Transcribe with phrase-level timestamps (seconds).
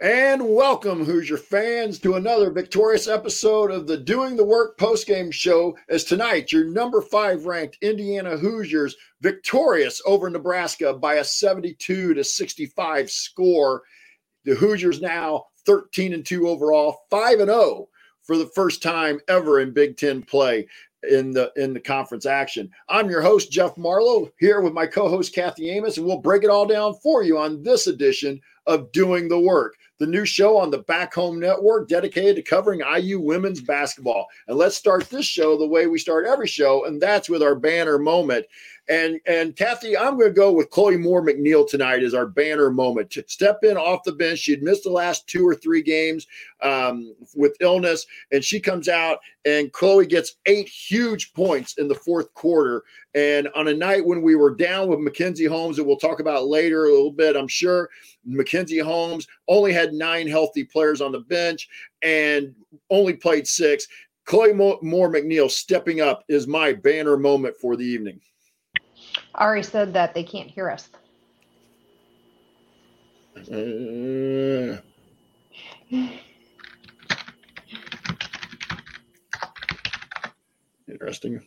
[0.00, 5.76] And welcome, Hoosier fans, to another victorious episode of the Doing the Work postgame show.
[5.90, 12.24] As tonight, your number five ranked Indiana Hoosiers victorious over Nebraska by a 72 to
[12.24, 13.82] 65 score.
[14.46, 17.88] The Hoosiers now 13 and 2 overall, 5 and 0
[18.22, 20.66] for the first time ever in Big Ten play
[21.10, 22.70] in the in the conference action.
[22.88, 26.48] I'm your host Jeff Marlow here with my co-host Kathy Amos, and we'll break it
[26.48, 30.70] all down for you on this edition of Doing the Work the new show on
[30.70, 34.26] the Back Home Network dedicated to covering IU women's basketball.
[34.48, 37.54] And let's start this show the way we start every show, and that's with our
[37.54, 38.46] banner moment.
[38.88, 42.70] And and Kathy, I'm going to go with Chloe Moore McNeil tonight as our banner
[42.70, 44.40] moment to step in off the bench.
[44.40, 46.26] She had missed the last two or three games
[46.62, 51.94] um, with illness, and she comes out and Chloe gets eight huge points in the
[51.94, 52.84] fourth quarter.
[53.14, 56.46] And on a night when we were down with Mackenzie Holmes, that we'll talk about
[56.46, 57.90] later a little bit, I'm sure
[58.24, 61.68] Mackenzie Holmes only had nine healthy players on the bench
[62.02, 62.54] and
[62.88, 63.88] only played six.
[64.26, 64.78] Chloe Moore
[65.10, 68.20] McNeil stepping up is my banner moment for the evening.
[69.34, 70.88] Ari said that they can't hear us.
[73.50, 74.76] Uh,
[80.88, 81.40] interesting.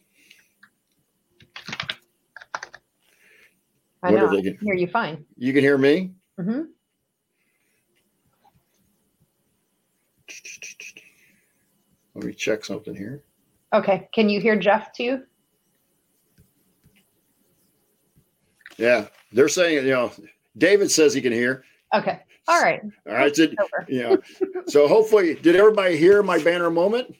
[4.03, 4.27] I know.
[4.29, 5.25] I can hear you fine.
[5.37, 6.11] You can hear me?
[6.39, 6.61] Mm-hmm.
[12.15, 13.23] Let me check something here.
[13.73, 14.07] Okay.
[14.13, 15.23] Can you hear Jeff too?
[18.77, 20.11] Yeah, they're saying, you know,
[20.57, 21.63] David says he can hear.
[21.93, 22.19] Okay.
[22.47, 22.81] All right.
[23.07, 23.35] All right.
[23.35, 23.47] So,
[23.87, 24.15] yeah.
[24.67, 27.15] so hopefully, did everybody hear my banner moment?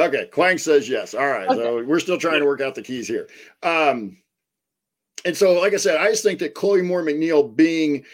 [0.00, 0.26] Okay.
[0.32, 1.14] Quang says yes.
[1.14, 1.48] All right.
[1.48, 1.60] Okay.
[1.60, 3.28] So we're still trying to work out the keys here.
[3.62, 4.16] Um,
[5.24, 8.04] and so, like I said, I just think that Chloe Moore McNeil being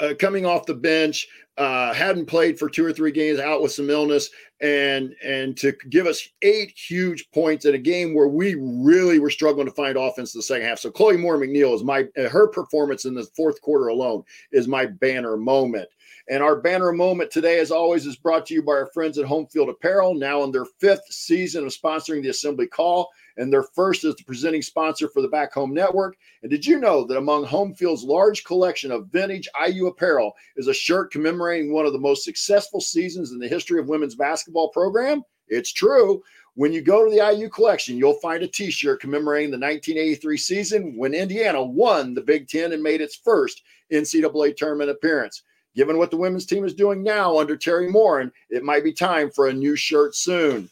[0.00, 3.72] uh, coming off the bench, uh, hadn't played for two or three games, out with
[3.72, 4.30] some illness,
[4.60, 9.30] and and to give us eight huge points in a game where we really were
[9.30, 10.78] struggling to find offense in the second half.
[10.78, 14.22] So Chloe Moore McNeil is my her performance in the fourth quarter alone
[14.52, 15.88] is my banner moment.
[16.28, 19.26] And our banner moment today, as always, is brought to you by our friends at
[19.26, 23.62] Home Field Apparel, now in their fifth season of sponsoring the Assembly Call and their
[23.62, 26.16] first as the presenting sponsor for the Back Home Network.
[26.42, 30.66] And did you know that among Home Field's large collection of vintage IU apparel is
[30.66, 34.70] a shirt commemorating one of the most successful seasons in the history of women's basketball
[34.70, 35.22] program?
[35.46, 36.22] It's true.
[36.54, 40.36] When you go to the IU collection, you'll find a t shirt commemorating the 1983
[40.38, 45.42] season when Indiana won the Big Ten and made its first NCAA tournament appearance.
[45.76, 49.30] Given what the women's team is doing now under Teri Moren, it might be time
[49.30, 50.70] for a new shirt soon.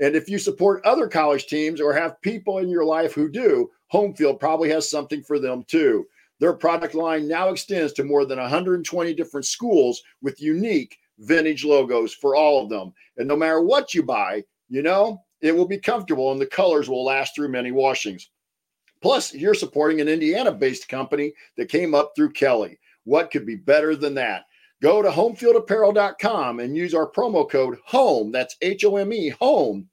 [0.00, 3.70] And if you support other college teams or have people in your life who do,
[3.88, 6.04] Home Field probably has something for them too.
[6.40, 12.12] Their product line now extends to more than 120 different schools with unique vintage logos
[12.12, 12.92] for all of them.
[13.16, 16.88] And no matter what you buy, you know, it will be comfortable and the colors
[16.88, 18.30] will last through many washings.
[19.00, 22.80] Plus, you're supporting an Indiana based company that came up through Kelly.
[23.04, 24.44] What could be better than that?
[24.82, 29.88] Go to homefieldapparel.com and use our promo code HOME, that's H O M E, HOME,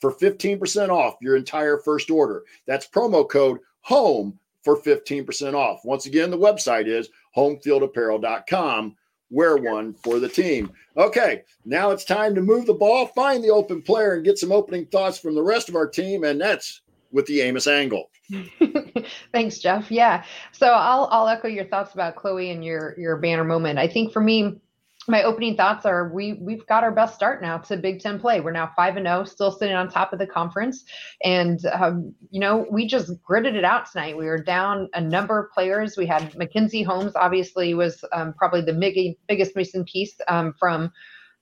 [0.00, 2.44] for 15% off your entire first order.
[2.66, 5.80] That's promo code HOME for 15% off.
[5.84, 8.96] Once again, the website is homefieldapparel.com.
[9.30, 10.72] Wear one for the team.
[10.96, 14.50] Okay, now it's time to move the ball, find the open player, and get some
[14.50, 16.24] opening thoughts from the rest of our team.
[16.24, 16.82] And that's
[17.12, 18.10] with the Amos angle.
[19.32, 19.90] Thanks, Jeff.
[19.90, 20.24] Yeah.
[20.52, 23.78] So I'll I'll echo your thoughts about Chloe and your your banner moment.
[23.78, 24.60] I think for me,
[25.08, 28.40] my opening thoughts are we we've got our best start now to Big Ten play.
[28.40, 30.84] We're now five and zero, oh, still sitting on top of the conference,
[31.24, 34.16] and um, you know we just gritted it out tonight.
[34.16, 35.96] We were down a number of players.
[35.96, 40.92] We had Mackenzie Holmes, obviously was um, probably the big, biggest missing piece um, from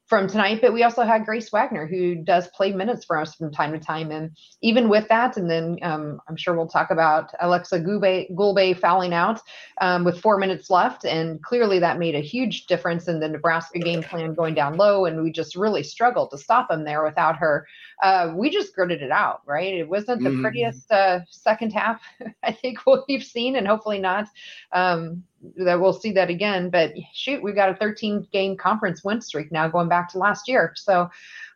[0.09, 3.53] from tonight, but we also had Grace Wagner, who does play minutes for us from
[3.53, 4.11] time to time.
[4.11, 4.31] And
[4.63, 9.13] even with that, and then um, I'm sure we'll talk about Aleksa Gulbe, Gulbe fouling
[9.13, 9.41] out
[9.83, 11.05] um, with four minutes left.
[11.05, 15.05] And clearly that made a huge difference in the Nebraska game plan going down low.
[15.05, 17.67] And we just really struggled to stop them there without her.
[18.03, 19.75] Uh, we just gritted it out, right?
[19.75, 20.41] It wasn't the mm.
[20.43, 22.01] prettiest uh, second half,
[22.43, 22.79] I think,
[23.09, 24.29] we've seen, and hopefully not.
[24.73, 25.25] Um,
[25.57, 26.71] that we'll see that again.
[26.71, 30.49] But shoot, we've got a 13 game conference win streak now going back to last
[30.49, 30.73] year.
[30.77, 31.09] So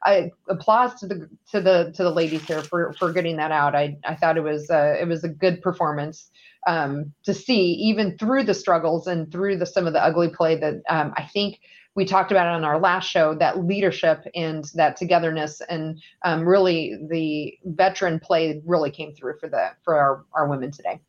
[0.04, 3.74] I applause to the to the to the ladies here for for getting that out.
[3.74, 6.30] I I thought it was uh, it was a good performance
[6.66, 10.56] um, to see even through the struggles and through the some of the ugly play
[10.56, 11.60] that um, I think
[11.94, 16.98] we talked about on our last show that leadership and that togetherness and um, really
[17.10, 21.00] the veteran play really came through for the for our, our women today.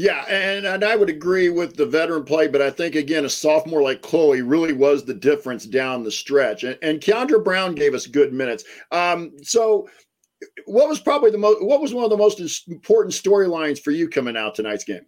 [0.00, 3.28] Yeah, and, and I would agree with the veteran play, but I think again a
[3.28, 6.64] sophomore like Chloe really was the difference down the stretch.
[6.64, 8.64] And, and Kiandra Browne gave us good minutes.
[8.92, 9.90] Um, so
[10.64, 14.08] what was probably the most what was one of the most important storylines for you
[14.08, 15.04] coming out tonight's game?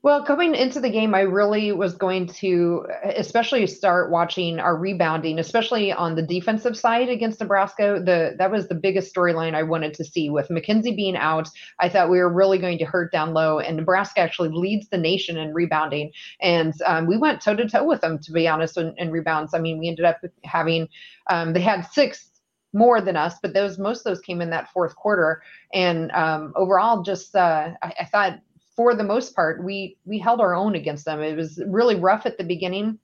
[0.00, 5.40] Well, coming into the game, I really was going to, especially start watching our rebounding,
[5.40, 8.00] especially on the defensive side against Nebraska.
[8.04, 10.30] The that was the biggest storyline I wanted to see.
[10.30, 11.48] With Mackenzie being out,
[11.80, 14.98] I thought we were really going to hurt down low, and Nebraska actually leads the
[14.98, 16.12] nation in rebounding.
[16.40, 19.52] And um, we went toe to toe with them, to be honest, in, in, rebounds.
[19.52, 20.86] I mean, we ended up having
[21.28, 22.30] um, they had six
[22.72, 25.42] more than us, but those most of those came in that fourth quarter.
[25.72, 28.40] And um, overall, just uh, I, I, thought
[28.78, 31.20] for the most part, we we held our own against them.
[31.20, 33.00] It was really rough at the beginning.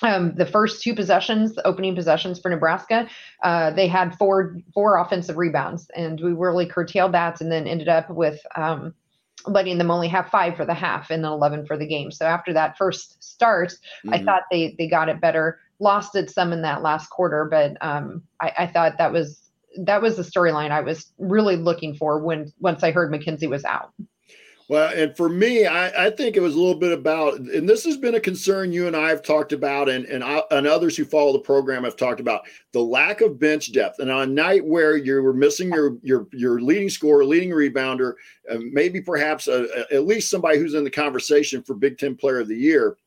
[0.00, 3.08] Um, the first two possessions, the opening possessions for Nebraska,
[3.42, 7.88] uh, they had four four offensive rebounds, and we really curtailed that, and then ended
[7.88, 8.94] up with um,
[9.44, 12.12] letting them only have five for the half and then 11 for the game.
[12.12, 14.14] So after that first start, mm-hmm.
[14.14, 15.58] I thought they they got it better.
[15.80, 20.00] Lost it some in that last quarter, but um, I, I thought that was that
[20.00, 23.92] was the storyline I was really looking for when once I heard Mackenzie was out.
[24.68, 27.84] Well, and for me, I, I, think it was a little bit about, and this
[27.84, 30.94] has been a concern you and I have talked about, and and, I, and others
[30.94, 32.42] who follow the program have talked about
[32.72, 33.98] the lack of bench depth.
[33.98, 38.12] And on a night where you were missing your your your leading scorer, leading rebounder,
[38.50, 42.14] uh, maybe perhaps a, a, at least somebody who's in the conversation for Big Ten
[42.14, 42.98] Player of the Year.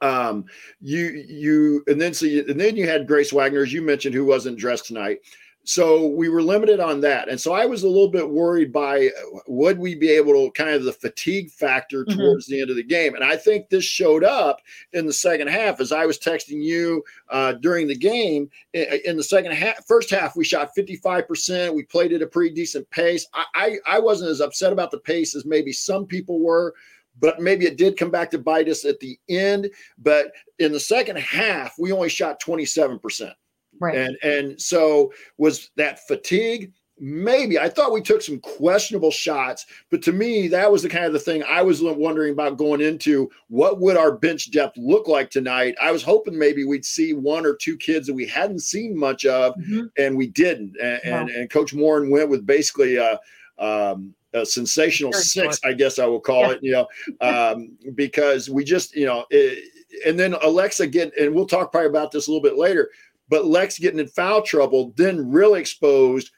[0.00, 0.46] Um,
[0.80, 4.14] you you and then so you, and then you had Grace Wagner, as you mentioned,
[4.14, 5.18] who wasn't dressed tonight.
[5.64, 7.28] So we were limited on that.
[7.28, 10.50] And so I was a little bit worried by uh, would we be able to
[10.52, 12.18] kind of the fatigue factor mm-hmm.
[12.18, 13.14] towards the end of the game.
[13.14, 14.60] And I think this showed up
[14.94, 18.50] in the second half as I was texting you uh, during the game.
[18.72, 21.74] In the second half, first half, we shot 55%.
[21.74, 23.26] We played at a pretty decent pace.
[23.34, 26.74] I, I, I wasn't as upset about the pace as maybe some people were
[27.18, 29.68] but maybe it did come back to bite us at the end.
[29.98, 33.32] But in the second half, we only shot 27%.
[33.80, 33.96] Right.
[33.96, 36.72] And and so was that fatigue?
[37.02, 41.06] Maybe I thought we took some questionable shots, but to me, that was the kind
[41.06, 43.30] of the thing I was wondering about going into.
[43.48, 45.76] What would our bench depth look like tonight?
[45.80, 49.24] I was hoping maybe we'd see one or two kids that we hadn't seen much
[49.24, 49.86] of, mm-hmm.
[49.96, 50.76] and we didn't.
[50.78, 51.20] And, wow.
[51.20, 53.18] and, and Coach Moren went with basically a,
[53.58, 56.50] um, a sensational six, I guess I will call yeah.
[56.50, 56.58] it.
[56.62, 56.88] You know,
[57.22, 59.64] um, because we just you know, it,
[60.06, 62.90] and then Alexa get, and we'll talk probably about this a little bit later
[63.30, 66.30] but Lex getting in foul trouble then really exposed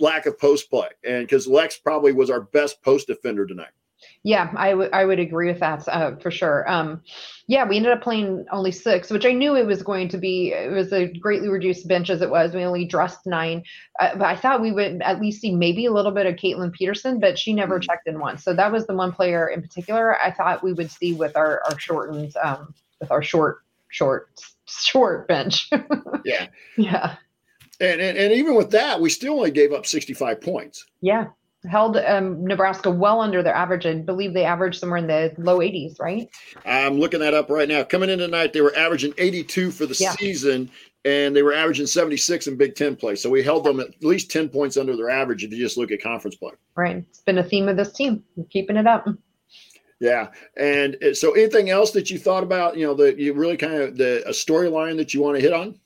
[0.00, 3.72] lack of post play, and because Lex probably was our best post defender tonight.
[4.22, 6.70] Yeah, I would I would agree with that uh, for sure.
[6.70, 7.02] Um,
[7.46, 10.52] yeah, we ended up playing only six, which I knew it was going to be.
[10.52, 12.54] It was a greatly reduced bench as it was.
[12.54, 13.64] We only dressed nine,
[14.00, 16.72] uh, but I thought we would at least see maybe a little bit of Kaitlin
[16.72, 17.86] Peterson, but she never mm-hmm.
[17.90, 18.44] checked in once.
[18.44, 21.62] So that was the one player in particular I thought we would see with our
[21.64, 24.30] our shortened um, with our short short
[24.66, 25.68] short bench.
[26.24, 26.46] yeah.
[26.76, 27.16] Yeah.
[27.80, 30.84] And, and, and even with that, we still only gave up 65 points.
[31.00, 31.26] Yeah.
[31.68, 33.84] Held um, Nebraska well under their average.
[33.84, 36.28] I believe they averaged somewhere in the low 80s, right?
[36.64, 37.82] I'm looking that up right now.
[37.82, 40.12] Coming in tonight, they were averaging 82 for the yeah.
[40.12, 40.70] season,
[41.04, 43.16] and they were averaging 76 in Big Ten play.
[43.16, 45.90] So we held them at least 10 points under their average if you just look
[45.90, 46.52] at conference play.
[46.76, 46.98] Right.
[47.08, 49.08] It's been a theme of this team, keeping it up.
[50.00, 52.76] Yeah, and uh, so anything else that you thought about?
[52.76, 55.52] You know, that you really kind of the a storyline that you want to hit
[55.52, 55.78] on?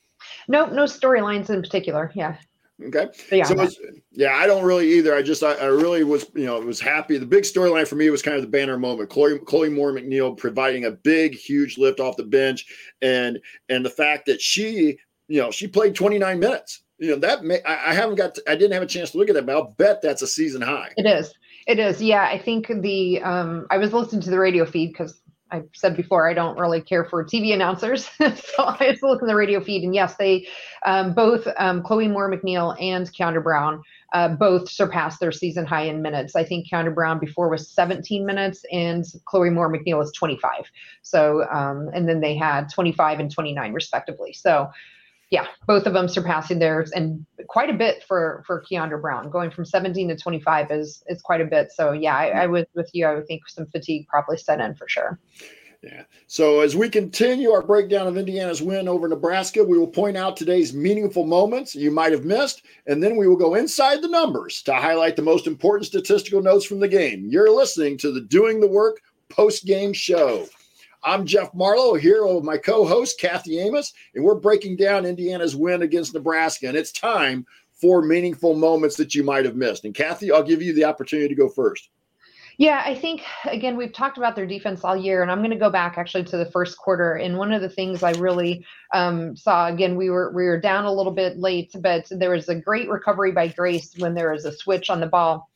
[0.49, 2.13] No, no storylines in particular.
[2.15, 2.37] Yeah.
[2.85, 3.09] Okay.
[3.31, 3.79] yeah, so was,
[4.11, 5.15] yeah, I don't really either.
[5.15, 7.17] I just I, I, really was you know was happy.
[7.17, 9.11] The big storyline for me was kind of the banner moment.
[9.11, 12.67] Chloe Chloe Moore McNeil providing a big huge lift off the bench,
[13.01, 13.39] and
[13.69, 16.83] and the fact that she you know she played 29 minutes.
[16.99, 19.19] You know that may, I, I haven't got to, I didn't have a chance to
[19.19, 20.93] look at that, but I'll bet that's a season high.
[20.97, 21.33] It is.
[21.67, 22.25] It is, yeah.
[22.25, 26.29] I think the um, I was listening to the radio feed because I said before
[26.29, 29.85] I don't really care for TV announcers, so I just look at the radio feed,
[29.85, 30.49] and yes, they
[30.85, 35.85] um, both um, Chloe Moore McNeil and Kiandra Browne uh, both surpassed their season high
[35.85, 36.35] in minutes.
[36.35, 40.71] I think Kiandra Browne before was 17 minutes, and Chloe Moore McNeil was 25.
[41.03, 44.33] So, um, and then they had 25 and 29 respectively.
[44.33, 44.69] So
[45.33, 49.31] yeah, both of them surpassing theirs and quite a bit for for Kiandra Browne.
[49.31, 51.73] Going from 17 to 25 is is quite a bit.
[51.73, 53.07] So yeah, I, I was with you.
[53.07, 55.19] I would think some fatigue probably set in for sure.
[55.83, 56.03] Yeah.
[56.27, 60.37] So as we continue our breakdown of Indiana's win over Nebraska, we will point out
[60.37, 64.63] today's meaningful moments you might have missed, and then we will go inside the numbers
[64.63, 67.27] to highlight the most important statistical notes from the game.
[67.27, 70.47] You're listening to the Doing the Work post game show.
[71.05, 75.83] I'm Jeff Marlow here with my co-host Kathy Amos, and we're breaking down Indiana's win
[75.83, 76.69] against Nebraska.
[76.69, 79.85] And it's time for meaningful moments that you might have missed.
[79.85, 81.89] And Kathy, I'll give you the opportunity to go first.
[82.59, 85.57] Yeah, I think again we've talked about their defense all year, and I'm going to
[85.57, 87.15] go back actually to the first quarter.
[87.15, 90.85] And one of the things I really um, saw again, we were we were down
[90.85, 94.45] a little bit late, but there was a great recovery by Grace when there was
[94.45, 95.51] a switch on the ball,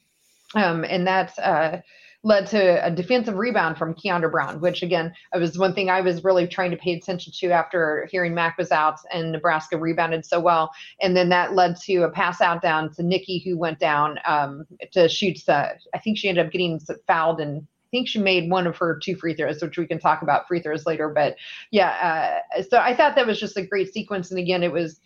[0.57, 1.39] um, and that's.
[1.39, 1.83] Uh,
[2.27, 6.01] led to a defensive rebound from Kiandra Browne, which again it was one thing I
[6.01, 10.27] was really trying to pay attention to after hearing Mac was out and Nebraska rebounded
[10.27, 10.73] so well.
[11.01, 14.67] And then that led to a pass out down to Nikki, who went down um,
[14.91, 15.39] to shoot.
[15.49, 18.77] Uh, I think she ended up getting fouled and I think she made one of
[18.79, 21.09] her two free throws, which we can talk about free throws later.
[21.09, 21.37] But
[21.71, 24.33] yeah, uh, so I thought that was just a great sequence.
[24.33, 25.01] And again, it was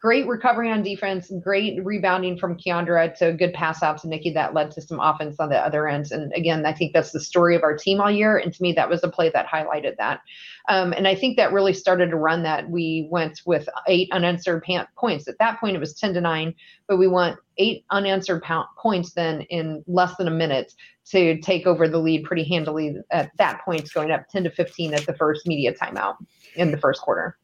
[0.00, 4.30] great recovery on defense, great rebounding from Kiandra to a good pass out to Nikki
[4.30, 6.10] that led to some offense on the other end.
[6.10, 8.36] And again, I think that's the story of our team all year.
[8.36, 10.20] And to me, that was a play that highlighted that.
[10.68, 12.68] Um, and I think that really started to run that.
[12.68, 14.64] We went with eight unanswered
[14.96, 15.28] points.
[15.28, 16.54] At that point, it was 10 to 9,
[16.88, 18.42] but we went eight unanswered
[18.78, 20.72] points then in less than a minute
[21.06, 24.94] to take over the lead pretty handily at that point, going up 10 to 15
[24.94, 26.16] at the first media timeout
[26.56, 27.38] in the first quarter.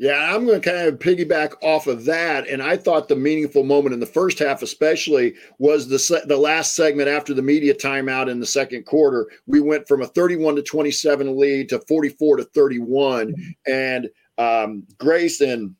[0.00, 3.64] Yeah, I'm going to kind of piggyback off of that, and I thought the meaningful
[3.64, 7.74] moment in the first half, especially, was the se- the last segment after the media
[7.74, 9.28] timeout in the second quarter.
[9.46, 13.50] We went from a 31 to 27 lead to 44 to 31, mm-hmm.
[13.66, 15.74] and um, Grace and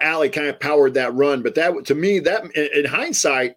[0.00, 1.42] Ali kind of powered that run.
[1.42, 3.56] But that, to me, that in, in hindsight,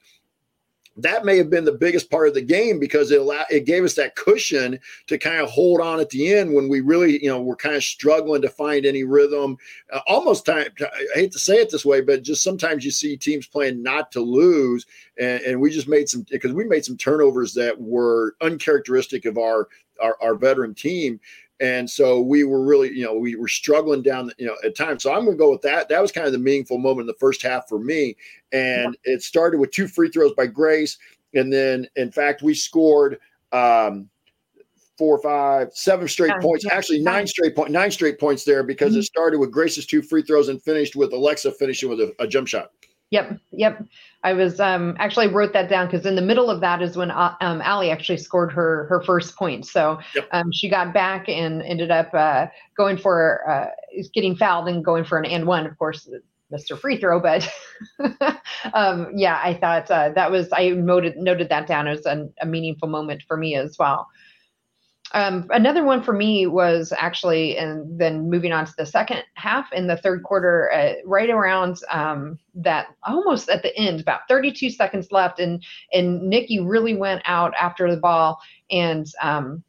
[0.97, 3.83] that may have been the biggest part of the game because it allowed, it gave
[3.83, 7.29] us that cushion to kind of hold on at the end when we really you
[7.29, 9.57] know we're kind of struggling to find any rhythm.
[9.91, 13.17] Uh, almost time i hate to say it this way but just sometimes you see
[13.17, 14.85] teams playing not to lose
[15.19, 19.37] and, and we just made some because we made some turnovers that were uncharacteristic of
[19.37, 19.67] our
[20.01, 21.19] our, our veteran team
[21.59, 25.03] and so we were really, you know, we were struggling down, you know, at times.
[25.03, 25.88] So I'm going to go with that.
[25.88, 28.15] That was kind of the meaningful moment in the first half for me.
[28.51, 30.97] And it started with two free throws by Grace.
[31.33, 33.19] And then, in fact, we scored
[33.53, 34.09] um,
[34.97, 36.65] four, five, seven straight points.
[36.69, 39.00] Actually, nine straight point, nine straight points there because mm-hmm.
[39.00, 42.27] it started with Grace's two free throws and finished with Alexa finishing with a, a
[42.27, 42.71] jump shot.
[43.12, 43.83] Yep, yep.
[44.24, 47.12] I was um, actually wrote that down because in the middle of that is when
[47.12, 49.65] uh, um, Ali actually scored her her first point.
[49.65, 50.27] So yep.
[50.31, 53.67] um, she got back and ended up uh, going for uh,
[54.13, 55.67] getting fouled and going for an and one.
[55.67, 56.09] Of course,
[56.51, 56.77] Mr.
[56.77, 57.47] Free Throw, but
[58.74, 62.88] um, yeah, I thought uh, that was I noted noted that down as a meaningful
[62.88, 64.07] moment for me as well.
[65.15, 69.72] Um, another one for me was actually, and then moving on to the second half
[69.72, 74.69] in the third quarter, uh, right around um, that almost at the end, about 32
[74.72, 79.63] seconds left, and and Nikki really went out after the ball and um,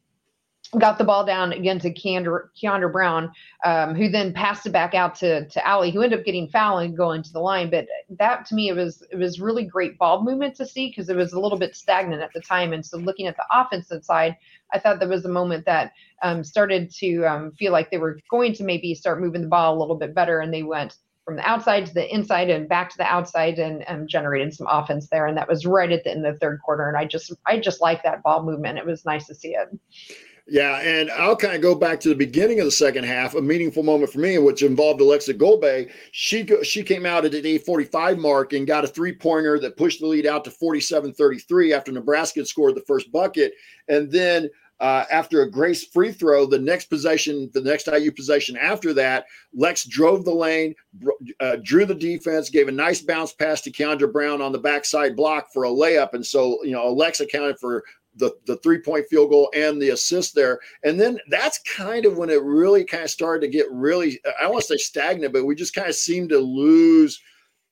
[0.77, 3.31] got the ball down again to Kiandra Browne,
[3.63, 6.83] um, who then passed it back out to to Ali, who ended up getting fouled
[6.83, 7.69] and going to the line.
[7.69, 11.09] But that to me, it was it was really great ball movement to see because
[11.09, 12.73] it was a little bit stagnant at the time.
[12.73, 14.35] And so looking at the offensive side,
[14.73, 18.19] I thought there was a moment that um, started to um, feel like they were
[18.29, 21.35] going to maybe start moving the ball a little bit better, and they went from
[21.35, 25.09] the outside to the inside and back to the outside and, and generated some offense
[25.09, 25.27] there.
[25.27, 26.87] And that was right at the end of the third quarter.
[26.87, 28.77] And I just I just like that ball movement.
[28.77, 29.67] It was nice to see it.
[30.49, 33.41] Yeah, and I'll kind of go back to the beginning of the second half, a
[33.41, 35.89] meaningful moment for me, which involved Aleksa Gulbe.
[36.13, 39.99] She she came out at the 45 mark and got a three pointer that pushed
[39.99, 43.53] the lead out to 47-33 after Nebraska had scored the first bucket,
[43.89, 44.49] and then
[44.79, 49.25] uh, after a Grace free throw, the next possession, the next IU possession after that,
[49.53, 50.75] Lex drove the lane,
[51.39, 55.15] uh, drew the defense, gave a nice bounce pass to Kiandra Browne on the backside
[55.15, 56.13] block for a layup.
[56.13, 57.83] And so, you know, Alex accounted for
[58.17, 60.59] the, the three point field goal and the assist there.
[60.83, 64.43] And then that's kind of when it really kind of started to get really, I
[64.43, 67.21] don't want to say stagnant, but we just kind of seemed to lose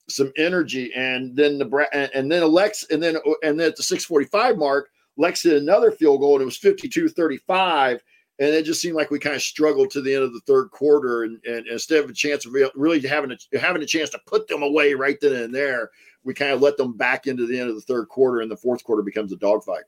[0.07, 0.93] some energy.
[0.95, 4.89] And then the, and, and then Alex, and then, and then at the 645 mark,
[5.17, 8.03] Lex did another field goal and it was 52 35.
[8.37, 10.69] And it just seemed like we kind of struggled to the end of the third
[10.69, 11.23] quarter.
[11.23, 14.47] And, and instead of a chance of really having a, having a chance to put
[14.47, 15.89] them away right then and there,
[16.25, 18.41] we kind of let them back into the end of the third quarter.
[18.41, 19.83] And the fourth quarter becomes a dogfight.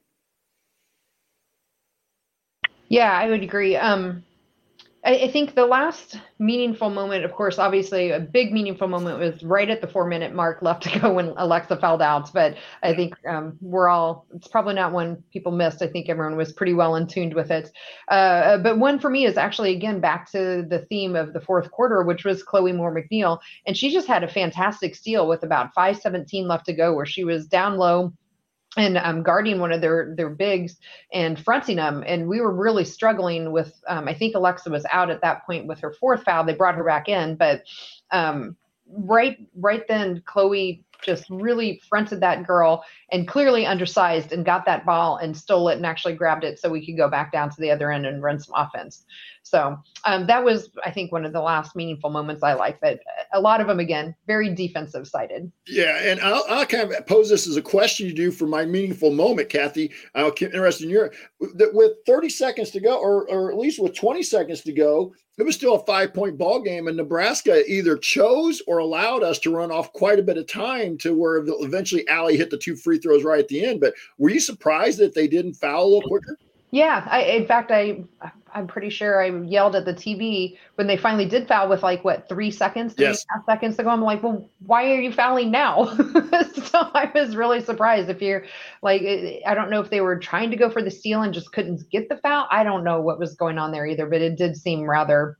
[2.89, 3.75] Yeah, I would agree.
[3.75, 4.23] Um,
[5.07, 9.43] I, I, think the last meaningful moment, of course, obviously a big meaningful moment was
[9.43, 12.31] right at the four minute mark left to go when Alexa fouled out.
[12.33, 15.81] But I think um, we're all, it's probably not one people missed.
[15.81, 17.71] I think everyone was pretty well in tuned with it.
[18.09, 21.71] Uh, but one for me is actually, again, back to the theme of the fourth
[21.71, 23.39] quarter, which was Chloe Moore McNeil.
[23.65, 27.23] And she just had a fantastic steal with about 517 left to go, where she
[27.23, 28.13] was down low
[28.77, 30.77] and um, guarding one of their their bigs
[31.11, 32.03] and fronting them.
[32.05, 33.73] And we were really struggling with.
[33.87, 36.45] Um, I think Alexa was out at that point with her fourth foul.
[36.45, 37.63] They brought her back in, but
[38.11, 38.55] um,
[38.89, 44.85] right right then, Chloe just really fronted that girl and clearly undersized and got that
[44.85, 47.61] ball and stole it and actually grabbed it so we could go back down to
[47.61, 49.05] the other end and run some offense.
[49.49, 52.79] So um, that was, I think, one of the last meaningful moments I like.
[52.81, 52.99] But
[53.33, 55.51] a lot of them, again, very defensive sided.
[55.65, 58.65] Yeah, and I'll, I'll, kind of pose this as a question to do for my
[58.65, 59.91] meaningful moment, Kathy.
[60.15, 61.11] I'm interested in your
[61.55, 65.13] that with 30 seconds to go, or or at least with 20 seconds to go,
[65.37, 69.39] it was still a five point ball game, and Nebraska either chose or allowed us
[69.39, 72.75] to run off quite a bit of time to where eventually Ali hit the two
[72.75, 73.79] free throws right at the end.
[73.79, 76.37] But were you surprised that they didn't foul a little quicker?
[76.71, 78.03] Yeah, I, in fact, I
[78.53, 82.03] I'm pretty sure I yelled at the TV when they finally did foul with like
[82.03, 83.25] what three seconds, three yes.
[83.45, 83.89] seconds to go.
[83.89, 85.85] I'm like, well, why are you fouling now?
[85.95, 88.09] so I was really surprised.
[88.09, 88.45] If you're
[88.81, 89.01] like,
[89.45, 91.89] I don't know if they were trying to go for the steal and just couldn't
[91.89, 92.47] get the foul.
[92.49, 95.37] I don't know what was going on there either, but it did seem rather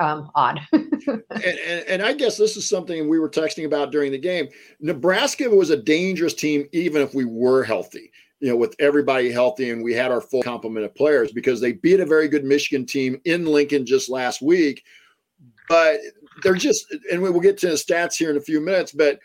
[0.00, 0.60] um, odd.
[0.72, 4.48] and, and, and, I guess this is something we were texting about during the game.
[4.80, 8.10] Nebraska was a dangerous team, even if we were healthy
[8.42, 11.72] you know, with everybody healthy and we had our full complement of players because they
[11.72, 14.84] beat a very good Michigan team in Lincoln just last week.
[15.68, 16.00] But
[16.42, 19.20] they're just, and we will get to the stats here in a few minutes, but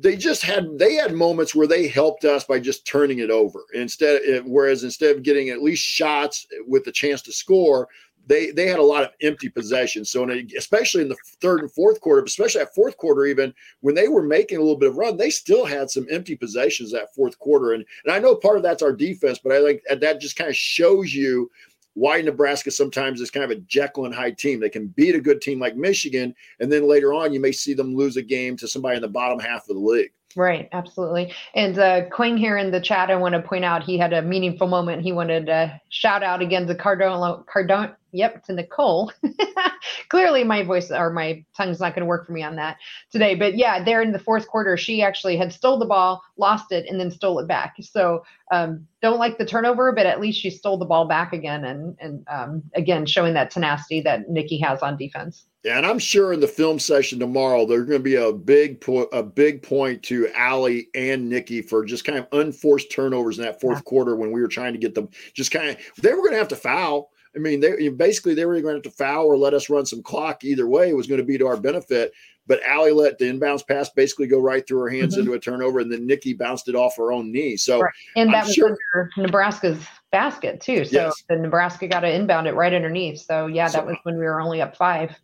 [0.00, 3.64] they just had they had moments where they helped us by just turning it over
[3.74, 7.88] instead whereas instead of getting at least shots with the chance to score
[8.28, 10.10] they they had a lot of empty possessions.
[10.10, 13.54] So, in a, especially in the third and fourth quarter, especially at fourth quarter, even
[13.80, 16.92] when they were making a little bit of run, they still had some empty possessions
[16.92, 17.72] that fourth quarter.
[17.72, 20.50] And and I know part of that's our defense, but I think that just kind
[20.50, 21.50] of shows you
[21.94, 24.60] why Nebraska sometimes is kind of a Jekyll and Hyde team.
[24.60, 27.74] They can beat a good team like Michigan, and then later on you may see
[27.74, 30.12] them lose a game to somebody in the bottom half of the league.
[30.36, 31.32] Right, absolutely.
[31.54, 34.22] And uh, Quinn here in the chat, I want to point out he had a
[34.22, 35.02] meaningful moment.
[35.02, 37.94] He wanted to shout out again to Cardone, Cardone.
[38.12, 39.12] Yep, to Nicole.
[40.08, 42.78] Clearly, my voice or my tongue's not going to work for me on that
[43.12, 43.34] today.
[43.34, 46.86] But yeah, there in the fourth quarter, she actually had stole the ball, lost it,
[46.88, 47.76] and then stole it back.
[47.80, 51.64] So um, don't like the turnover, but at least she stole the ball back again,
[51.64, 55.44] and and um, again showing that tenacity that Nikki has on defense.
[55.64, 58.80] Yeah, and I'm sure in the film session tomorrow there's going to be a big
[58.80, 63.44] po- a big point to Ali and Nikki for just kind of unforced turnovers in
[63.44, 63.82] that fourth yeah.
[63.82, 66.38] quarter when we were trying to get them just kind of they were going to
[66.38, 67.10] have to foul.
[67.34, 69.86] I mean, they basically they were going to have to foul or let us run
[69.86, 70.44] some clock.
[70.44, 72.12] Either way, it was going to be to our benefit.
[72.46, 75.20] But Ali let the inbounds pass basically go right through her hands mm-hmm.
[75.20, 77.58] into a turnover, and then Nikki bounced it off her own knee.
[77.58, 77.92] So, right.
[78.16, 79.78] and that I'm was sure, under Nebraska's
[80.10, 80.86] basket too.
[80.86, 81.24] So yes.
[81.28, 83.20] the Nebraska got to inbound it right underneath.
[83.20, 85.14] So yeah, that so, was when we were only up five.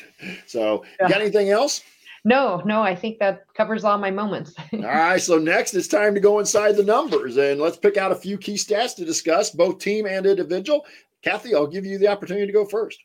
[0.46, 1.08] so, yeah.
[1.08, 1.82] got anything else?
[2.24, 4.54] No, no, I think that covers all my moments.
[4.72, 8.12] all right, so next it's time to go inside the numbers and let's pick out
[8.12, 10.84] a few key stats to discuss, both team and individual.
[11.22, 12.98] Kathy, I'll give you the opportunity to go first.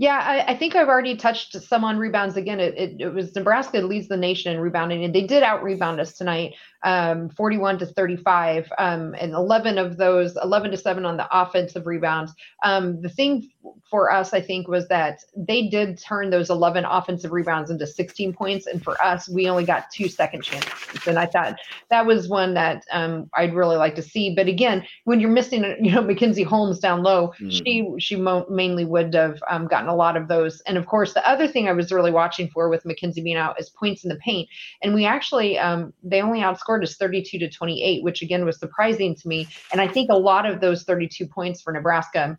[0.00, 2.60] Yeah, I, I, think I've already touched some on rebounds again.
[2.60, 6.00] It, it, it, was Nebraska leads the nation in rebounding, and they did out rebound
[6.00, 11.16] us tonight, um, 41 to 35, um, and 11 of those, 11 to 7 on
[11.16, 12.32] the offensive rebounds.
[12.64, 13.50] Um, the thing
[13.90, 18.32] for us, I think, was that they did turn those 11 offensive rebounds into 16
[18.32, 18.66] points.
[18.66, 21.06] And for us, we only got two second chances.
[21.06, 21.56] And I thought
[21.90, 24.34] that was one that um, I'd really like to see.
[24.34, 27.50] But again, when you're missing, you know, Mackenzie Holmes down low, mm-hmm.
[27.50, 30.60] she she mo- mainly would have um, gotten a lot of those.
[30.62, 33.60] And of course, the other thing I was really watching for with Mackenzie being out
[33.60, 34.48] is points in the paint.
[34.82, 39.14] And we actually, um, they only outscored us 32 to 28, which again was surprising
[39.14, 39.48] to me.
[39.72, 42.36] And I think a lot of those 32 points for Nebraska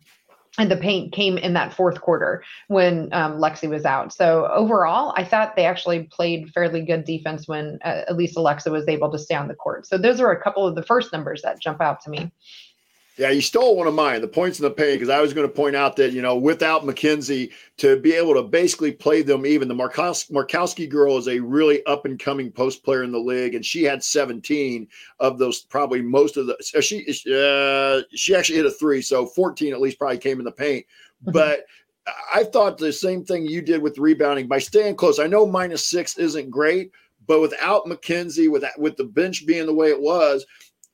[0.58, 4.12] and the paint came in that fourth quarter when um, Lexi was out.
[4.12, 8.70] So overall, I thought they actually played fairly good defense when uh, at least Alexa
[8.70, 9.86] was able to stay on the court.
[9.86, 12.32] So those are a couple of the first numbers that jump out to me.
[13.20, 15.46] Yeah, you stole one of mine, the points in the paint, because I was going
[15.46, 19.44] to point out that, you know, without Mackenzie to be able to basically play them
[19.44, 23.18] even, the Markowski, Markowski girl is a really up and coming post player in the
[23.18, 28.34] league, and she had 17 of those, probably most of the, uh, she, uh, she
[28.34, 30.86] actually hit a three, so 14 at least probably came in the paint.
[31.22, 31.32] Mm-hmm.
[31.32, 31.66] But
[32.32, 35.18] I thought the same thing you did with rebounding by staying close.
[35.18, 36.90] I know minus six isn't great,
[37.26, 40.46] but without Mackenzie, with, with the bench being the way it was,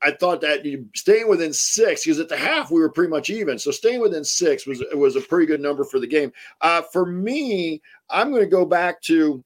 [0.02, 0.60] I thought that
[0.94, 3.58] staying within six because at the half we were pretty much even.
[3.58, 6.32] So staying within six was was a pretty good number for the game.
[6.60, 7.80] Uh, for me,
[8.10, 9.42] I'm going to go back to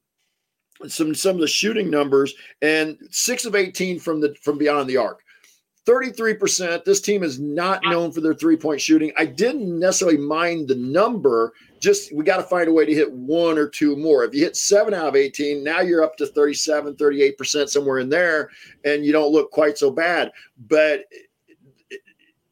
[0.87, 4.97] some some of the shooting numbers and six of 18 from the from beyond the
[4.97, 5.20] arc.
[5.87, 6.85] 33%.
[6.85, 9.11] This team is not known for their three point shooting.
[9.17, 13.11] I didn't necessarily mind the number, just we got to find a way to hit
[13.11, 14.23] one or two more.
[14.23, 18.09] If you hit seven out of 18, now you're up to 37, 38%, somewhere in
[18.09, 18.49] there,
[18.85, 20.31] and you don't look quite so bad.
[20.67, 21.05] But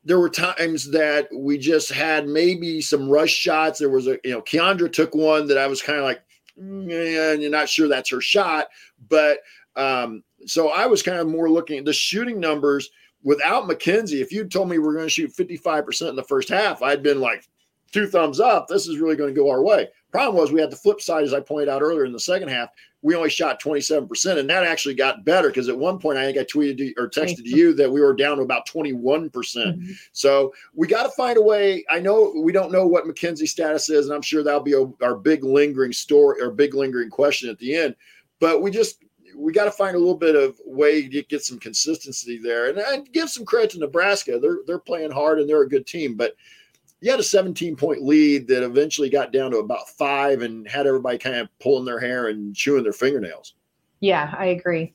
[0.03, 3.77] there were times that we just had maybe some rush shots.
[3.77, 6.21] There was a, you know, Kiandra took one that I was kind of like,
[6.57, 8.69] yeah, you're not sure that's her shot.
[9.07, 9.39] But
[9.75, 12.89] um, so I was kind of more looking at the shooting numbers
[13.23, 16.81] without Mackenzie, if you'd told me we're going to shoot 55% in the first half,
[16.81, 17.47] I'd been like,
[17.91, 18.67] two thumbs up.
[18.67, 19.87] This is really going to go our way.
[20.11, 22.49] Problem was, we had the flip side, as I pointed out earlier in the second
[22.49, 22.69] half.
[23.01, 26.37] We only shot 27%, and that actually got better because at one point I think
[26.37, 29.31] I tweeted to, or texted to you that we were down to about 21%.
[29.31, 31.85] percent mm hmm So we got to find a way.
[31.89, 34.91] I know we don't know what Mackenzie's status is, and I'm sure that'll be a,
[35.03, 37.95] our big lingering story or big lingering question at the end.
[38.39, 39.03] But we just
[39.39, 42.77] we got to find a little bit of way to get some consistency there, and,
[42.77, 44.39] and give some credit to Nebraska.
[44.39, 46.35] They're they're playing hard and they're a good team, but
[47.01, 50.85] you had a 17 point lead that eventually got down to about five and had
[50.85, 53.53] everybody kind of pulling their hair and chewing their fingernails.
[54.01, 54.93] Yeah, I agree.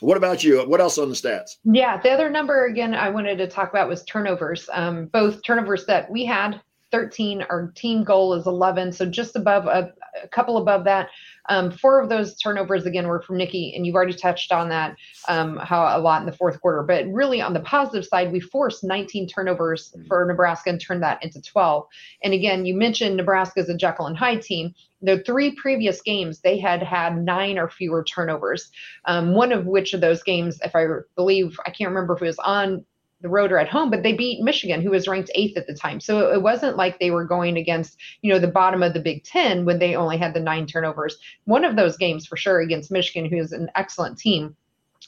[0.00, 0.60] What about you?
[0.66, 1.56] What else on the stats?
[1.64, 4.68] Yeah, the other number again I wanted to talk about was turnovers.
[4.72, 6.60] Um, both turnovers that we had
[6.92, 7.42] 13.
[7.50, 11.08] Our team goal is 11, so just above a, a couple above that.
[11.50, 14.96] Um, four of those turnovers again were from Nikki, and you've already touched on that
[15.28, 16.82] um, how a lot in the fourth quarter.
[16.82, 20.06] But really, on the positive side, we forced 19 turnovers mm-hmm.
[20.06, 21.84] for Nebraska and turned that into 12.
[22.22, 24.72] And again, you mentioned Nebraska's a Jekyll and Hyde team.
[25.02, 28.70] The three previous games, they had had nine or fewer turnovers.
[29.06, 30.86] Um, one of which of those games, if I
[31.16, 32.84] believe, I can't remember if it was on
[33.20, 35.74] the road or at home, but they beat Michigan, who was ranked eighth at the
[35.74, 36.00] time.
[36.00, 39.24] So it wasn't like they were going against, you know, the bottom of the Big
[39.24, 41.18] Ten when they only had the nine turnovers.
[41.44, 44.56] One of those games for sure against Michigan, who is an excellent team.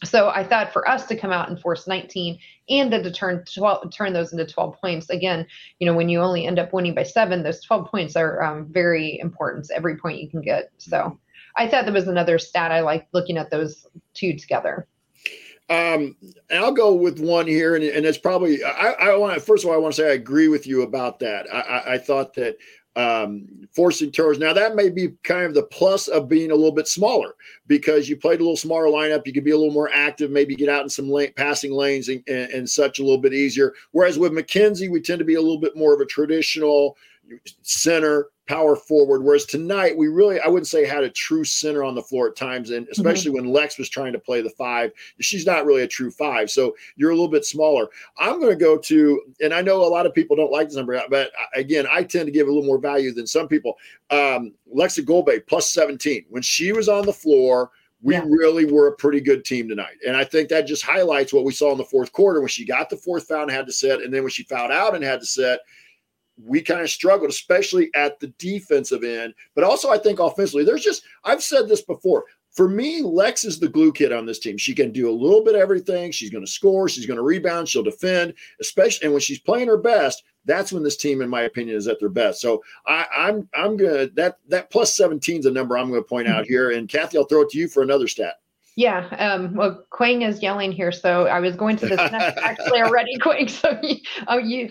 [0.05, 2.38] So I thought for us to come out and force 19
[2.70, 5.46] and then to turn 12, turn those into 12 points again,
[5.79, 8.66] you know, when you only end up winning by seven, those 12 points are um,
[8.70, 9.70] very important.
[9.72, 10.70] Every point you can get.
[10.79, 11.18] So
[11.57, 14.88] I thought that was another stat I like looking at those two together.
[15.70, 16.16] Um,
[16.51, 19.64] and I'll go with one here, and, and it's probably I, I want to first
[19.64, 21.46] of all I want to say I agree with you about that.
[21.53, 22.57] I, I, I thought that
[22.94, 24.38] um, forcing turnovers.
[24.38, 27.35] Now that may be kind of the plus of being a little bit smaller
[27.66, 29.27] because you played a little smaller lineup.
[29.27, 32.09] You could be a little more active, maybe get out in some lane, passing lanes
[32.09, 33.72] and, and, and, such a little bit easier.
[33.92, 36.96] Whereas with Mackenzie, we tend to be a little bit more of a traditional
[37.62, 39.24] center power forward.
[39.24, 42.36] Whereas tonight, we really, I wouldn't say had a true center on the floor at
[42.36, 42.68] times.
[42.68, 42.92] And mm-hmm.
[42.92, 43.46] especially mm-hmm.
[43.46, 46.50] when Lex was trying to play the five, she's not really a true five.
[46.50, 47.88] So you're a little bit smaller.
[48.18, 50.76] I'm going to go to, and I know a lot of people don't like this
[50.76, 53.78] number, but again, I tend to give a little more value than some people.
[54.10, 56.26] Um, Lexa Gulbe plus 17.
[56.28, 57.70] When she was on the floor,
[58.02, 58.24] we yeah.
[58.26, 59.96] really were a pretty good team tonight.
[60.06, 62.66] And I think that just highlights what we saw in the fourth quarter when she
[62.66, 64.02] got the fourth foul and had to set.
[64.02, 65.60] And then when she fouled out and had to set,
[66.44, 69.35] we kind of struggled, especially at the defensive end.
[69.55, 72.24] But also, I think offensively, there's just, I've said this before.
[72.50, 74.59] For me, Lex is the glue kid on this team.
[74.59, 76.12] She can do a little bit of everything.
[76.12, 76.87] She's going to score.
[76.88, 77.68] She's going to rebound.
[77.68, 79.07] She'll defend, especially.
[79.07, 81.98] And when she's playing her best, that's when this team, in my opinion, is at
[81.98, 82.40] their best.
[82.40, 86.09] So I, I'm I'm gonna that that plus 17 is a number I'm going to
[86.09, 86.52] point out mm-hmm.
[86.52, 86.70] here.
[86.72, 88.35] And Kathy, I'll throw it to you for another stat.
[88.74, 89.06] Yeah.
[89.18, 93.18] Um, well, Quang is yelling here, so I was going to this next actually already,
[93.18, 93.48] Quang.
[93.48, 93.96] So you,
[94.28, 94.70] oh, you,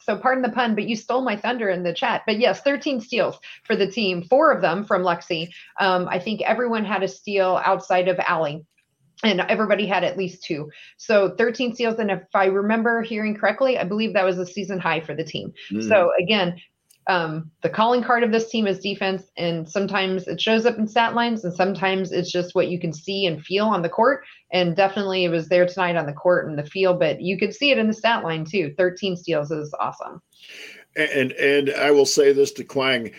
[0.00, 2.22] so pardon the pun, but you stole my thunder in the chat.
[2.26, 5.48] But yes, 13 steals for the team, four of them from Lexi.
[5.78, 8.64] Um, I think everyone had a steal outside of Ali
[9.22, 10.70] and everybody had at least two.
[10.96, 11.98] So 13 steals.
[11.98, 15.24] And if I remember hearing correctly, I believe that was a season high for the
[15.24, 15.52] team.
[15.70, 15.88] Mm.
[15.88, 16.56] So again,
[17.08, 20.86] um, the calling card of this team is defense, and sometimes it shows up in
[20.86, 24.24] stat lines, and sometimes it's just what you can see and feel on the court.
[24.52, 27.54] And definitely, it was there tonight on the court and the field, but you could
[27.54, 28.74] see it in the stat line too.
[28.76, 30.22] 13 steals is awesome.
[30.96, 33.10] And and I will say this to Quang,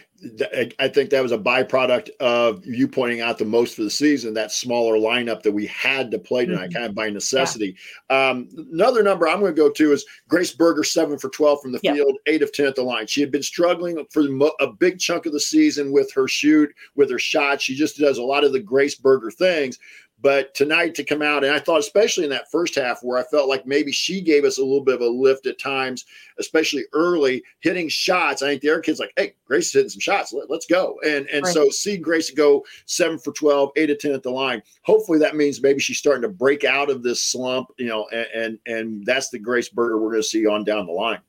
[0.80, 4.34] I think that was a byproduct of you pointing out the most for the season,
[4.36, 6.74] that smaller lineup that we had to play tonight, mm-hmm.
[6.74, 7.76] kind of by necessity.
[8.10, 8.30] Yeah.
[8.30, 11.72] Um, another number I'm going to go to is Grace Berger, seven for 12 from
[11.74, 11.96] the yep.
[11.96, 13.08] field, eight of 10 at the line.
[13.08, 14.24] She had been struggling for
[14.62, 17.62] a big chunk of the season with her shoot, with her shot.
[17.62, 19.78] She just does a lot of the Grace Berger things.
[20.24, 23.24] But tonight to come out, and I thought, especially in that first half, where I
[23.24, 26.06] felt like maybe she gave us a little bit of a lift at times,
[26.40, 28.42] especially early, hitting shots.
[28.42, 30.32] I think the other kids like, hey, Grace is hitting some shots.
[30.32, 30.98] Let, us go.
[31.06, 31.54] And and right.
[31.54, 34.64] so see Grace go seven for 12, eight to 10 at the line.
[34.84, 38.28] Hopefully that means maybe she's starting to break out of this slump, you know, and
[38.34, 41.20] and, and that's the Grace Berger we're going to see on down the line.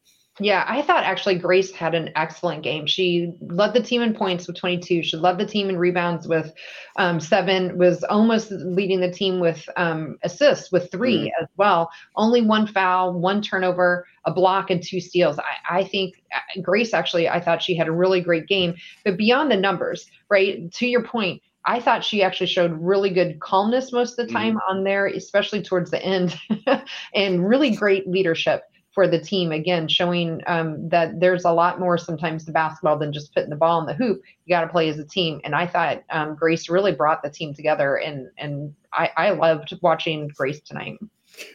[0.41, 2.87] Yeah, I thought actually Grace had an excellent game.
[2.87, 5.05] She led the team in points with 22.
[5.05, 6.53] She led the team in rebounds with
[6.97, 11.27] um, seven, was almost leading the team with um, assists with 3 mm-hmm.
[11.41, 11.89] as well.
[12.17, 15.39] Only one foul, one turnover, a block, and two steals.
[15.39, 18.75] I, I think uh, Grace actually, I thought she had a really great game.
[19.05, 23.39] But beyond the numbers, right, to your point, I thought she actually showed really good
[23.39, 24.37] calmness most of the mm-hmm.
[24.37, 24.79] time mm-hmm.
[24.79, 26.37] on there, especially towards the end,
[27.15, 29.53] and really great leadership for the team.
[29.53, 33.57] Again, showing um, that there's a lot more sometimes to basketball than just putting the
[33.57, 34.23] ball in the hoop.
[34.47, 35.41] You got to play as a team.
[35.45, 39.77] And I thought um, Grace really brought the team together, and and I, I loved
[39.83, 40.99] watching Grace tonight.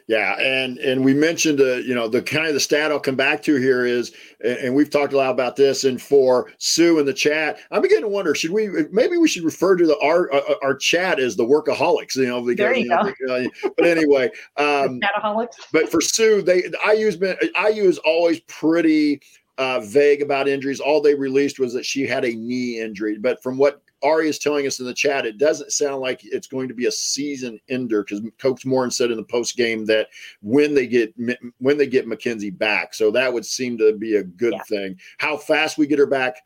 [0.08, 3.16] Yeah, and and we mentioned, uh, you know, the kind of the stat I'll come
[3.16, 4.12] back to here is,
[4.44, 5.84] and we've talked a lot about this.
[5.84, 9.44] And for Sue in the chat, I'm beginning to wonder, should we maybe we should
[9.44, 12.42] refer to the our uh, our chat as the workaholics, you know?
[12.42, 15.00] Because, there you, you know, uh, but anyway, um,
[15.74, 19.22] but for Sue, they I use been, I use always pretty
[19.60, 20.80] uh, vague about injuries.
[20.80, 23.18] All they released was that she had a knee injury.
[23.20, 26.48] But from what Ari is telling us in the chat, it doesn't sound like it's
[26.48, 30.08] going to be a season ender because Coach Moren said in the post game that
[30.42, 31.14] when they get
[31.60, 34.64] when they get Mackenzie back, so that would seem to be a good yeah.
[34.64, 35.00] thing.
[35.18, 36.38] How fast we get her back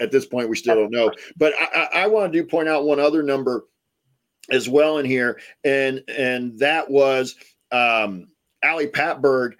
[0.00, 1.10] at this point, we still don't know.
[1.36, 3.66] But I, I, I want to do point out one other number
[4.50, 7.36] as well in here, and and that was
[7.72, 8.28] um,
[8.64, 9.52] Ali Patberg.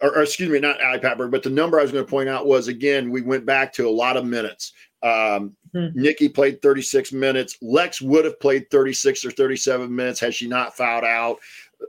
[0.00, 2.28] Or, or, excuse me, not Ali Patberg, but the number I was going to point
[2.28, 4.72] out was again, we went back to a lot of minutes.
[5.02, 5.88] Um, hmm.
[5.94, 7.58] Nikki played 36 minutes.
[7.60, 11.38] Lex would have played 36 or 37 minutes had she not fouled out.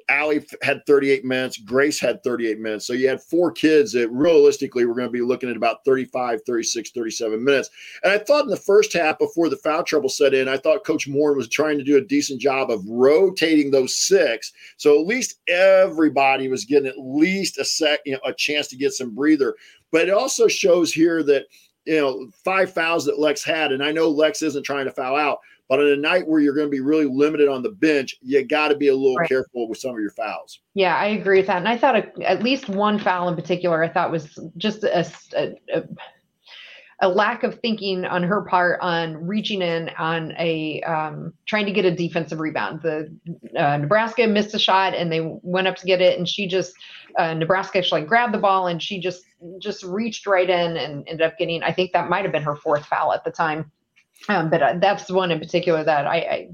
[0.10, 1.58] Ali had 38 minutes.
[1.58, 2.86] Grace had 38 minutes.
[2.88, 6.42] So you had four kids that realistically were going to be looking at about 35,
[6.46, 7.70] 36, 37 minutes.
[8.04, 10.86] And I thought in the first half, before the foul trouble set in, I thought
[10.86, 14.54] Coach Moore was trying to do a decent job of rotating those six.
[14.78, 18.78] So at least everybody was getting at least a sec, you know, a chance to
[18.78, 19.56] get some breather.
[19.92, 21.46] But it also shows here that
[21.86, 23.72] you know, five fouls that Lex had.
[23.72, 26.56] And I know Lex isn't trying to foul out, but on a night where you're
[26.56, 29.28] going to be really limited on the bench, you got to be a little right.
[29.28, 30.60] careful with some of your fouls.
[30.74, 31.58] Yeah, I agree with that.
[31.58, 35.06] And I thought a, at least one foul in particular, I thought was just a,
[35.36, 35.84] a, a
[37.02, 41.72] a lack of thinking on her part on reaching in on a um, trying to
[41.72, 42.82] get a defensive rebound.
[42.82, 43.16] The
[43.58, 46.74] uh, Nebraska missed a shot and they went up to get it, and she just
[47.18, 49.24] uh, Nebraska actually grabbed the ball and she just
[49.60, 51.64] just reached right in and ended up getting.
[51.64, 53.72] I think that might have been her fourth foul at the time,
[54.30, 56.48] um, but uh, that's one in particular that I, I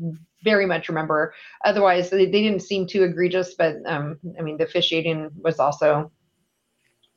[0.43, 1.33] very much remember.
[1.65, 6.11] Otherwise, they, they didn't seem too egregious, but um, I mean, the officiating was also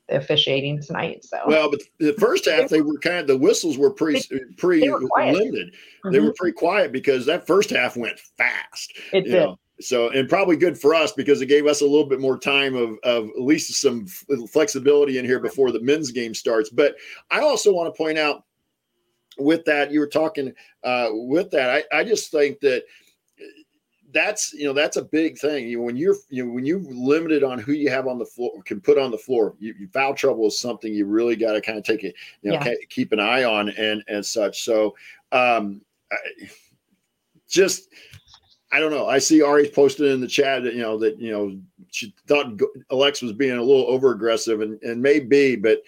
[0.09, 1.23] the officiating tonight.
[1.23, 4.21] So well, but the first half they were kind of the whistles were pretty
[4.57, 5.73] pretty limited.
[5.73, 6.11] Mm-hmm.
[6.11, 8.93] They were pretty quiet because that first half went fast.
[9.11, 9.33] It did.
[9.33, 9.59] Know?
[9.79, 12.75] So and probably good for us because it gave us a little bit more time
[12.75, 14.05] of of at least some
[14.51, 16.69] flexibility in here before the men's game starts.
[16.69, 16.95] But
[17.31, 18.43] I also want to point out
[19.37, 22.83] with that you were talking uh, with that I, I just think that
[24.13, 25.67] that's you know that's a big thing.
[25.67, 28.25] You know, when you're you know, when you're limited on who you have on the
[28.25, 31.53] floor can put on the floor, you, you foul trouble is something you really got
[31.53, 32.73] to kind of take it you know yeah.
[32.89, 34.63] keep an eye on and and such.
[34.63, 34.95] So
[35.31, 36.15] um, I,
[37.49, 37.89] just
[38.71, 39.07] I don't know.
[39.07, 41.59] I see Ari posted in the chat that you know that you know
[41.91, 42.59] she thought
[42.91, 45.83] Alex was being a little over aggressive and and may be, but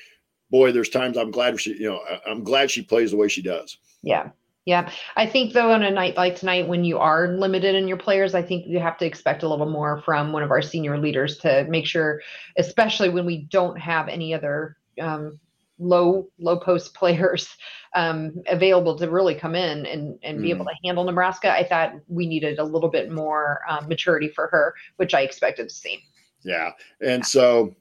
[0.51, 3.41] boy, there's times I'm glad she you know I'm glad she plays the way she
[3.41, 3.77] does.
[4.03, 4.29] Yeah,
[4.65, 4.89] yeah.
[5.15, 8.33] I think though on a night like tonight when you are limited in your players,
[8.33, 11.37] I think you have to expect a little more from one of our senior leaders
[11.39, 12.21] to make sure,
[12.57, 15.39] especially when we don't have any other um,
[15.77, 17.55] low low post players
[17.93, 20.69] um, available to really come in and, and be able mm.
[20.69, 21.51] to handle Nebraska.
[21.51, 25.69] I thought we needed a little bit more um, maturity for her, which I expected
[25.69, 26.03] to see.
[26.43, 26.71] Yeah.
[27.01, 27.75] And so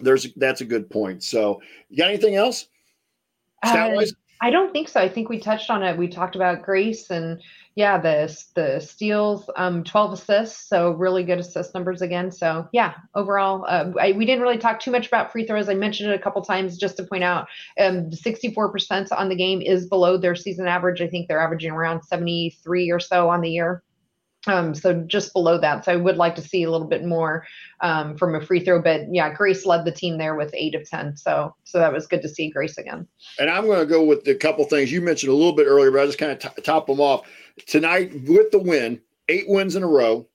[0.00, 1.22] there's that's a good point.
[1.22, 2.68] So you got anything else?
[3.64, 4.12] Stat wise?
[4.12, 5.00] Uh, I don't think so.
[5.00, 5.96] I think we touched on it.
[5.96, 7.40] We talked about Grace and
[7.76, 12.32] yeah, the the steals, um, 12 assists, so really good assist numbers again.
[12.32, 15.68] So yeah, overall, uh, I, we didn't really talk too much about free throws.
[15.68, 17.46] I mentioned it a couple times just to point out,
[17.78, 21.00] um, 64% on the game is below their season average.
[21.00, 23.84] I think they're averaging around 73 or so on the year.
[24.48, 25.84] Um, so just below that.
[25.84, 27.46] So I would like to see a little bit more
[27.80, 28.82] um, from a free throw.
[28.82, 31.16] But yeah, Grace led the team there with eight of ten.
[31.16, 33.06] So so that was good to see Grace again.
[33.38, 35.90] And I'm going to go with a couple things you mentioned a little bit earlier,
[35.90, 37.28] but I just kind of t- top them off
[37.66, 39.00] tonight with the win.
[39.28, 40.26] eight wins in a row,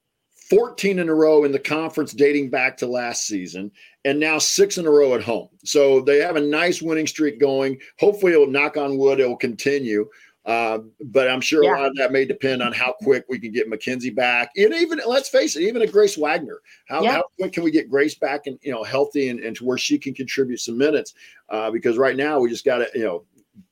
[0.49, 3.71] 14 in a row in the conference dating back to last season,
[4.05, 5.49] and now six in a row at home.
[5.65, 7.79] So they have a nice winning streak going.
[7.99, 10.07] Hopefully, it'll knock on wood, it will continue.
[10.47, 11.71] Uh, but I'm sure yeah.
[11.71, 14.49] a lot of that may depend on how quick we can get Mackenzie back.
[14.55, 17.11] And even let's face it, even a Grace Wagner, how, yeah.
[17.15, 19.77] how quick can we get Grace back and you know healthy and, and to where
[19.77, 21.13] she can contribute some minutes?
[21.49, 23.25] Uh, because right now we just got to you know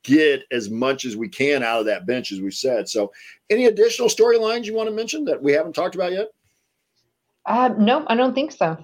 [0.04, 2.90] get as much as we can out of that bench, as we said.
[2.90, 3.14] So,
[3.50, 6.28] any additional storylines you want to mention that we haven't talked about yet?
[7.46, 8.78] Uh, no, I don't think so.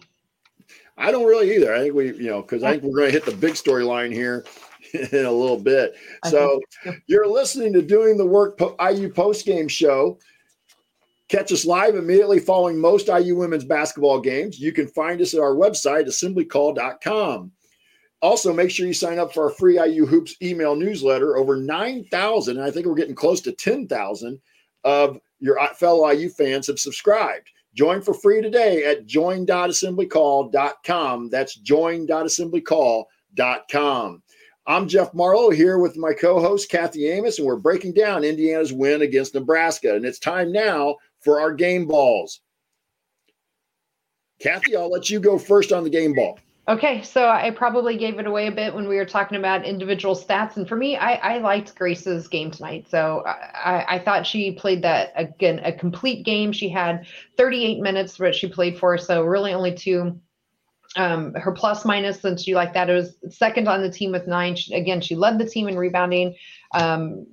[0.97, 1.73] I don't really either.
[1.73, 4.13] I think we, you know, because I think we're going to hit the big storyline
[4.13, 4.45] here
[4.93, 5.95] in a little bit.
[6.25, 6.61] So
[7.07, 10.19] you're listening to Doing the Work IU post game show.
[11.29, 14.59] Catch us live immediately following most IU women's basketball games.
[14.59, 17.51] You can find us at our website, assemblycall.com.
[18.21, 21.37] Also, make sure you sign up for our free IU Hoops email newsletter.
[21.37, 24.39] Over 9,000, and I think we're getting close to 10,000
[24.83, 27.49] of your fellow IU fans have subscribed.
[27.73, 31.29] Join for free today at join.assemblycall.com.
[31.29, 34.23] That's join.assemblycall.com.
[34.67, 38.71] I'm Jeff Marlow here with my co host, Kathy Amos, and we're breaking down Indiana's
[38.71, 39.95] win against Nebraska.
[39.95, 42.41] And it's time now for our game balls.
[44.39, 46.39] Kathy, I'll let you go first on the game ball.
[46.67, 50.15] Okay, so I probably gave it away a bit when we were talking about individual
[50.15, 52.85] stats, and for me, I, I liked Grace's game tonight.
[52.87, 56.51] So I, I thought she played that again a complete game.
[56.51, 60.19] She had 38 minutes, but she played for, so really only two.
[60.97, 64.27] Um, her plus minus, since you like that, it was second on the team with
[64.27, 64.55] nine.
[64.55, 66.35] She, again, she led the team in rebounding,
[66.73, 67.25] um,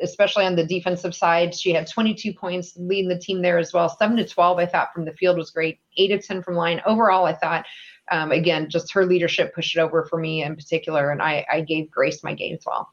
[0.00, 1.52] especially on the defensive side.
[1.52, 3.88] She had 22 points, leading the team there as well.
[3.88, 5.80] Seven to 12, I thought from the field was great.
[5.96, 6.80] Eight to 10 from line.
[6.86, 7.66] Overall, I thought
[8.10, 11.60] um, again, just her leadership pushed it over for me in particular, and I, I
[11.60, 12.92] gave Grace my game as well.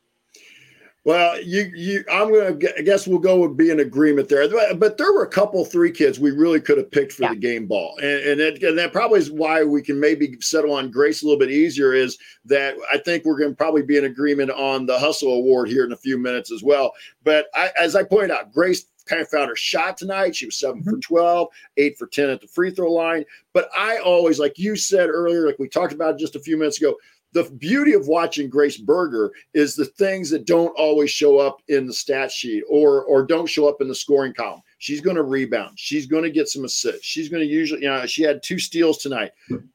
[1.05, 2.57] Well, you, you, I'm gonna.
[2.77, 4.47] I guess we'll go with be in agreement there.
[4.75, 7.29] But there were a couple three kids we really could have picked for yeah.
[7.29, 10.73] the game ball, and and, it, and, that probably is why we can maybe settle
[10.73, 11.93] on Grace a little bit easier.
[11.93, 15.69] Is that I think we're going to probably be in agreement on the Hustle Award
[15.69, 16.91] here in a few minutes as well.
[17.23, 20.35] But I, as I pointed out, Grace kind of found her shot tonight.
[20.35, 20.89] She was 7 mm-hmm.
[20.89, 23.25] for 12, eight for 10 at the free throw line.
[23.53, 26.77] But I always, like you said earlier, like we talked about just a few minutes
[26.77, 26.95] ago,
[27.33, 31.85] the beauty of watching Grace Berger is the things that don't always show up in
[31.85, 34.61] the stat sheet or or don't show up in the scoring column.
[34.79, 35.77] She's going to rebound.
[35.77, 37.05] She's going to get some assists.
[37.05, 39.31] She's going to usually, you know, she had two steals tonight.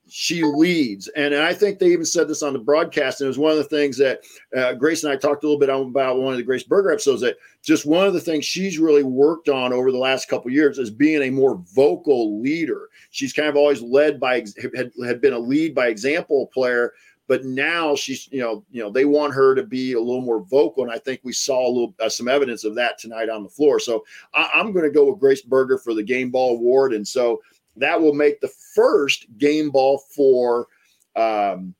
[0.08, 1.08] She leads.
[1.08, 3.20] And I think they even said this on the broadcast.
[3.20, 4.20] And it was one of the things that
[4.56, 7.20] uh, Grace and I talked a little bit about one of the Grace Berger episodes
[7.20, 10.78] that just one of the things she's really worked on over the last couple years
[10.78, 12.88] is being a more vocal leader.
[13.10, 14.42] She's kind of always led by,
[14.74, 16.94] had, had been a lead by example player
[17.26, 20.44] but now she's you know you know they want her to be a little more
[20.44, 23.42] vocal and i think we saw a little uh, some evidence of that tonight on
[23.42, 23.78] the floor.
[23.80, 27.06] So I, am going to go with grace berger for the game ball award and
[27.06, 27.40] so
[27.76, 30.68] that will make the first game ball for
[31.16, 31.74] um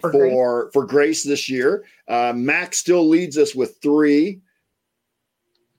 [0.00, 1.84] for for grace, for grace this year.
[2.06, 4.40] Uh, max still leads us with three.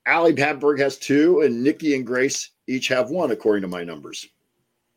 [0.08, 4.28] Ali Patberg has two, and Nikki and Grace each have one, according to my numbers.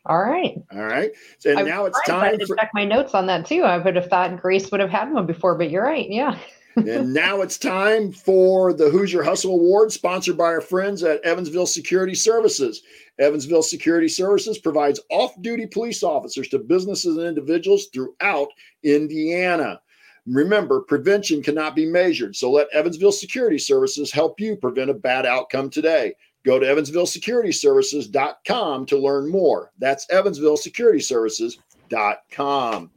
[0.07, 0.61] All right.
[0.73, 1.13] All right.
[1.39, 2.57] So I now it's time to for...
[2.57, 3.63] check my notes on that too.
[3.63, 6.09] I would have thought Grace would have had one before, but you're right.
[6.11, 6.37] Yeah.
[6.77, 11.67] and now it's time for the Hoosier Hustle Award, sponsored by our friends at Evansville
[11.67, 12.83] Security Services.
[13.19, 18.49] Evansville Security Services provides off duty police officers to businesses and individuals throughout
[18.83, 19.81] Indiana.
[20.27, 25.27] Remember, prevention cannot be measured, so let Evansville Security Services help you prevent a bad
[25.27, 26.15] outcome today.
[26.45, 29.71] Go to evansvillesecurityservices.com to learn more.
[29.79, 32.91] That's evansvillesecurityservices.com.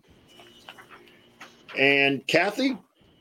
[1.77, 2.77] And Kathy,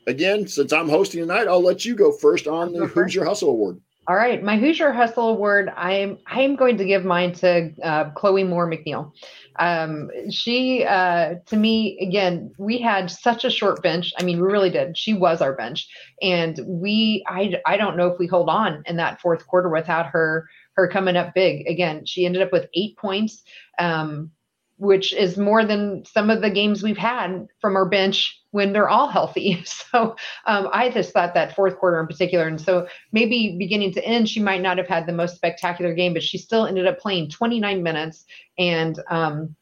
[0.07, 3.79] again, since I'm hosting tonight, I'll let you go first on the Hoosier Hustle Award.
[4.07, 5.73] All right, my Hoosier Hustle Award.
[5.75, 9.11] I'm I'm going to give mine to uh, Chloe Moore McNeil.
[9.57, 14.13] Um, she, uh, to me, again, we had such a short bench.
[14.19, 14.95] I mean, we really did.
[14.95, 15.87] She was our bench,
[16.21, 20.05] and we, I, I don't know if we hold on in that fourth quarter without
[20.07, 21.65] her, her coming up big.
[21.67, 23.41] Again, she ended up with eight points.
[23.79, 24.29] Um,
[24.77, 28.89] which is more than some of the games we've had from our bench when they're
[28.89, 29.63] all healthy.
[29.91, 34.03] So um, I just thought that fourth quarter in particular, and so maybe beginning to
[34.03, 36.99] end, she might not have had the most spectacular game, but she still ended up
[36.99, 38.25] playing 29 minutes
[38.57, 39.55] and um,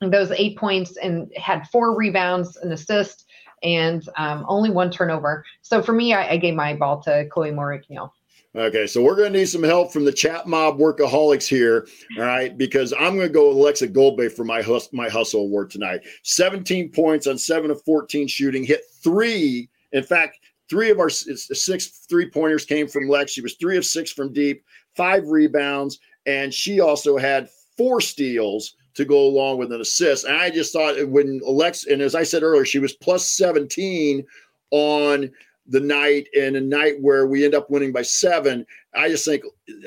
[0.00, 3.26] those eight points and had four rebounds, an assist,
[3.62, 5.44] and um, only one turnover.
[5.62, 8.10] So for me, I, I gave my ball to Chloe Moore McNeil.
[8.56, 11.86] Okay, so we're going to need some help from the chat mob workaholics here,
[12.18, 12.58] all right?
[12.58, 16.00] Because I'm going to go with Aleksa Gulbe for my hus- my hustle award tonight.
[16.24, 19.68] 17 points on seven of 14 shooting, hit three.
[19.92, 23.30] In fact, three of our six three pointers came from Lex.
[23.30, 24.64] She was three of six from deep,
[24.96, 30.24] five rebounds, and she also had four steals to go along with an assist.
[30.24, 34.26] And I just thought when Alex, and as I said earlier, she was plus 17
[34.72, 35.30] on
[35.70, 38.66] the night and a night where we end up winning by seven.
[38.94, 39.44] I just think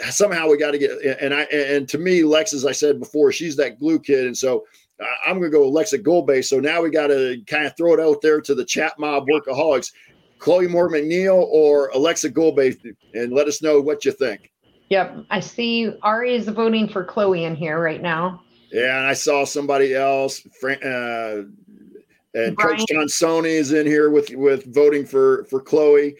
[0.09, 0.91] somehow we got to get
[1.21, 4.37] and I and to me, Lex, as I said before, she's that glue kid, and
[4.37, 4.65] so
[5.25, 6.43] I'm going to go Aleksa Gulbe.
[6.43, 9.27] So now we got to kind of throw it out there to the chat mob
[9.27, 9.91] workaholics,
[10.39, 12.75] Chloe Moore McNeil or Aleksa Gulbe,
[13.13, 14.51] and let us know what you think.
[14.89, 18.43] Yep, I see Ari is voting for Chloe in here right now.
[18.71, 20.45] Yeah, and I saw somebody else.
[20.63, 21.43] Uh,
[22.33, 22.77] and Brian.
[22.77, 26.15] Coach John Sony is in here with with voting for for Chloe.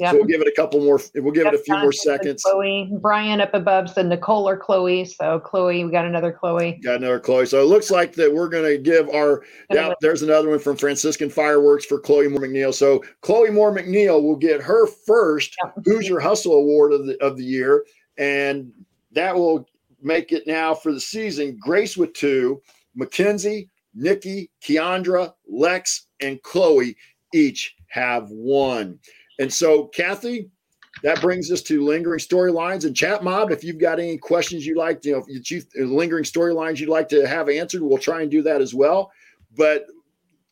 [0.00, 0.98] Yeah, so we'll give it a couple more.
[1.14, 2.42] We'll give yep, it a few more seconds.
[2.42, 5.04] Chloe, Brian up above said Nicole or Chloe.
[5.04, 6.80] So Chloe, we got another Chloe.
[6.82, 7.44] Got another Chloe.
[7.44, 9.42] So it looks like that we're going to give our.
[9.70, 12.72] Yeah, there's another one from Franciscan Fireworks for Chloe Moore McNeil.
[12.72, 15.74] So Chloe Moore McNeil will get her first yep.
[15.84, 17.84] Hoosier Hustle Award of the of the year,
[18.16, 18.72] and
[19.12, 19.68] that will
[20.00, 21.58] make it now for the season.
[21.60, 22.62] Grace with two,
[22.94, 26.96] Mackenzie, Nikki, Kiandra, Lex, and Chloe
[27.32, 28.98] each have one.
[29.38, 30.50] And so, Kathy,
[31.02, 33.50] that brings us to lingering storylines and chat mob.
[33.50, 37.08] If you've got any questions you'd like, you know, if you, lingering storylines you'd like
[37.10, 39.10] to have answered, we'll try and do that as well.
[39.56, 39.86] But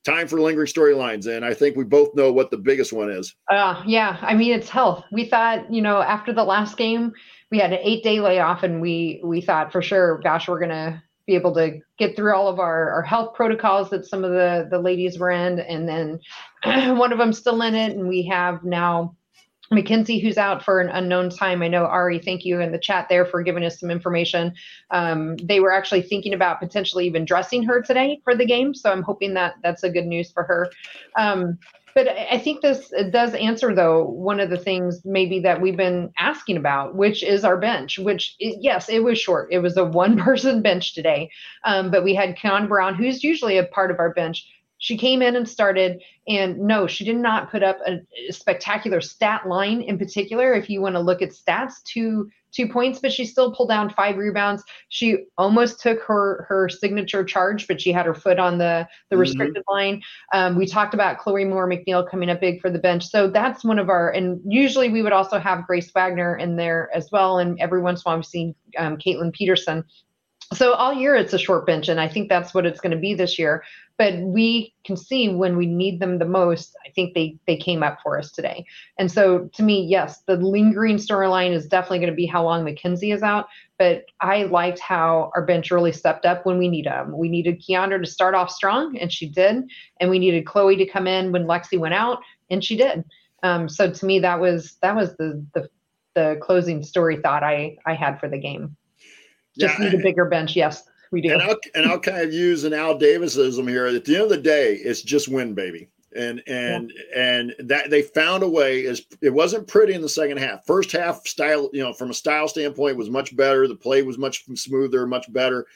[0.04, 3.34] time for lingering storylines, and I think we both know what the biggest one is.
[3.50, 5.04] Uh, yeah, I mean it's health.
[5.12, 7.12] We thought, you know, after the last game,
[7.50, 11.02] we had an eight day layoff, and we we thought for sure, gosh, we're gonna
[11.28, 14.66] be able to get through all of our, our health protocols that some of the,
[14.70, 15.60] the ladies were in.
[15.60, 16.18] And then
[16.96, 17.94] one of them still in it.
[17.94, 19.14] And we have now
[19.70, 21.62] Mackenzie, who's out for an unknown time.
[21.62, 24.54] I know Ari, thank you in the chat there for giving us some information.
[24.90, 28.90] Um, they were actually thinking about potentially even dressing her today for the game, so
[28.90, 30.70] I'm hoping that that's a good news for her.
[31.16, 31.58] Um,
[31.98, 36.12] but I think this does answer, though, one of the things maybe that we've been
[36.16, 39.48] asking about, which is our bench, which, yes, it was short.
[39.50, 41.28] It was a one person bench today.
[41.64, 44.46] Um, but we had Keon Browne, who's usually a part of our bench.
[44.78, 49.00] She came in and started, and no, she did not put up a, a spectacular
[49.00, 50.54] stat line in particular.
[50.54, 53.90] If you want to look at stats, two two points, but she still pulled down
[53.90, 54.62] five rebounds.
[54.88, 59.14] She almost took her her signature charge, but she had her foot on the the
[59.14, 59.20] mm-hmm.
[59.20, 60.02] restricted line.
[60.32, 63.64] Um, we talked about Chloe Moore McNeil coming up big for the bench, so that's
[63.64, 64.10] one of our.
[64.10, 68.00] And usually we would also have Grace Wagner in there as well, and every once
[68.00, 69.84] in a while we've seen um, Kaitlin Peterson
[70.54, 72.98] so all year it's a short bench and i think that's what it's going to
[72.98, 73.62] be this year.
[73.98, 77.82] But we can see when we need them the most i think they they came
[77.82, 78.64] up for us today.
[78.98, 82.64] And so to me yes the lingering storyline is definitely going to be how long
[82.64, 83.46] Mackenzie is out
[83.78, 87.62] but i liked how our bench really stepped up when we needed them we needed
[87.62, 89.64] Kiandra to start off strong and she did
[90.00, 92.20] and we needed chloe to come in when lexi went out
[92.50, 93.04] and she did.
[93.42, 95.68] Um, so to me that was that was the the
[96.14, 98.76] the closing story thought i i had for the game
[99.58, 100.56] just yeah, need a bigger bench.
[100.56, 101.32] Yes, we do.
[101.32, 103.86] And I'll, and I'll kind of use an Al Davisism here.
[103.86, 105.88] At the end of the day, it's just win, baby.
[106.16, 107.30] And and yeah.
[107.30, 108.80] and that they found a way.
[108.80, 110.64] Is it wasn't pretty in the second half.
[110.66, 113.68] First half style, you know, from a style standpoint, was much better.
[113.68, 115.66] The play was much smoother, much better.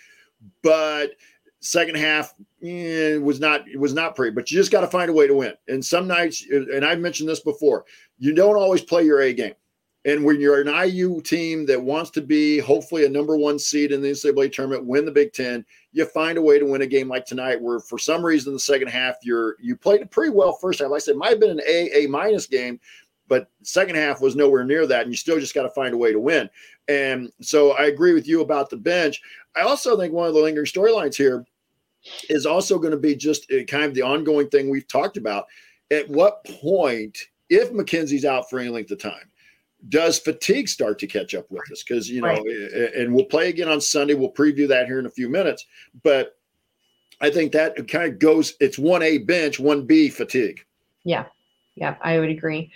[0.62, 1.12] But
[1.60, 4.34] second half eh, was not it was not pretty.
[4.34, 5.52] But you just got to find a way to win.
[5.68, 7.84] And some nights, and I've mentioned this before,
[8.18, 9.54] you don't always play your A game.
[10.04, 13.92] And when you're an IU team that wants to be hopefully a number one seed
[13.92, 16.86] in the NCAA tournament, win the Big Ten, you find a way to win a
[16.86, 20.32] game like tonight, where for some reason in the second half you're you played pretty
[20.32, 20.90] well first half.
[20.90, 22.80] Like I said, it might have been an A A minus game,
[23.28, 25.98] but second half was nowhere near that, and you still just got to find a
[25.98, 26.50] way to win.
[26.88, 29.22] And so I agree with you about the bench.
[29.54, 31.46] I also think one of the lingering storylines here
[32.28, 35.46] is also going to be just uh, kind of the ongoing thing we've talked about.
[35.90, 37.16] At what point,
[37.48, 39.30] if Mackenzie's out for any length of time,
[39.88, 41.82] does fatigue start to catch up with us?
[41.82, 42.94] Because, you know, right.
[42.96, 44.14] and we'll play again on Sunday.
[44.14, 45.66] We'll preview that here in a few minutes.
[46.02, 46.36] But
[47.20, 50.64] I think that kind of goes, it's 1A bench, 1B fatigue.
[51.04, 51.26] Yeah.
[51.74, 51.96] Yeah.
[52.00, 52.72] I would agree.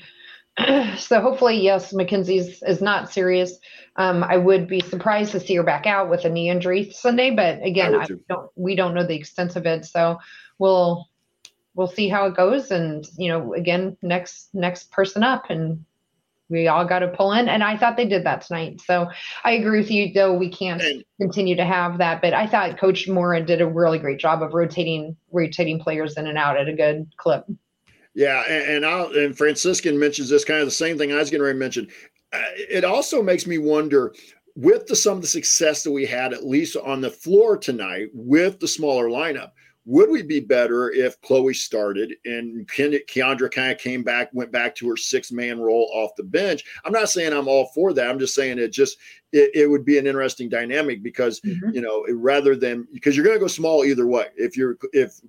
[0.97, 3.59] so hopefully, yes, Mackenzie's is not serious.
[3.97, 7.31] Um, I would be surprised to see her back out with a knee injury Sunday,
[7.31, 8.51] but again, I, I don't.
[8.57, 10.19] We don't know the extent of it, so
[10.59, 11.09] we'll
[11.75, 12.71] we'll see how it goes.
[12.71, 15.85] And you know, again, next next person up, and
[16.49, 17.49] we all got to pull in.
[17.49, 18.81] And i thought they did that tonight.
[18.81, 19.09] So
[19.45, 20.83] i agree with you though we can't
[21.21, 22.21] continue to have that.
[22.23, 26.27] But i thought coach Moren did a really great job of rotating rotating players in
[26.27, 27.45] and out at a good clip.
[28.15, 31.31] Yeah and, and i'll and franciscan mentions this kind of the same thing i was
[31.31, 31.89] going to mention.
[32.33, 34.13] Uh, it also makes me wonder
[34.57, 38.09] with the some of the success that we had at least on the floor tonight
[38.15, 39.53] with the smaller lineup
[39.87, 44.75] would we be better if Chloe started and Kiandra kind of came back, went back
[44.77, 46.65] to her six man role off the bench?
[46.85, 48.11] I'm not saying I'm all for that.
[48.11, 48.99] I'm just saying it just
[49.33, 51.71] it, it would be an interesting dynamic because mm-hmm.
[51.73, 54.27] you know rather than because you're going to go small either way.
[54.37, 55.21] If you're if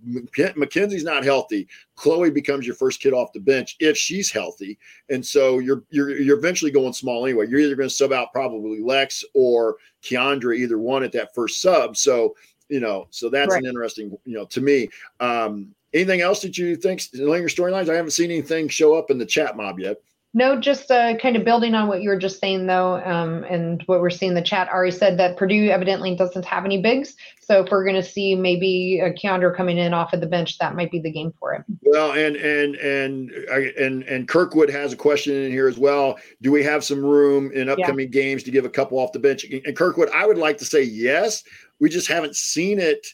[0.55, 4.79] Mackenzie's not healthy, Chloe becomes your first kid off the bench if she's healthy,
[5.09, 7.47] and so you're you're you're eventually going small anyway.
[7.47, 11.61] You're either going to sub out probably Lex or Kiandra, either one at that first
[11.61, 11.95] sub.
[11.95, 12.35] So
[12.69, 13.63] you know, so that's right.
[13.63, 14.89] an interesting, you know, to me.
[15.19, 17.89] Um, anything else that you think linear storylines?
[17.89, 19.97] I haven't seen anything show up in the chat mob yet.
[20.33, 23.81] No, just uh, kind of building on what you were just saying, though, um, and
[23.85, 24.67] what we're seeing in the chat.
[24.69, 27.15] Ari said that Purdue evidently doesn't have any bigs.
[27.39, 30.57] So if we're going to see maybe a Kiandra coming in off of the bench,
[30.59, 31.63] that might be the game for him.
[31.81, 36.17] Well, and and and and and Kirkwood has a question in here as well.
[36.41, 38.21] Do we have some room in upcoming yeah.
[38.21, 39.45] games to give a couple off the bench?
[39.45, 41.43] And Kirkwood, I would like to say yes.
[41.79, 43.07] We just haven't seen it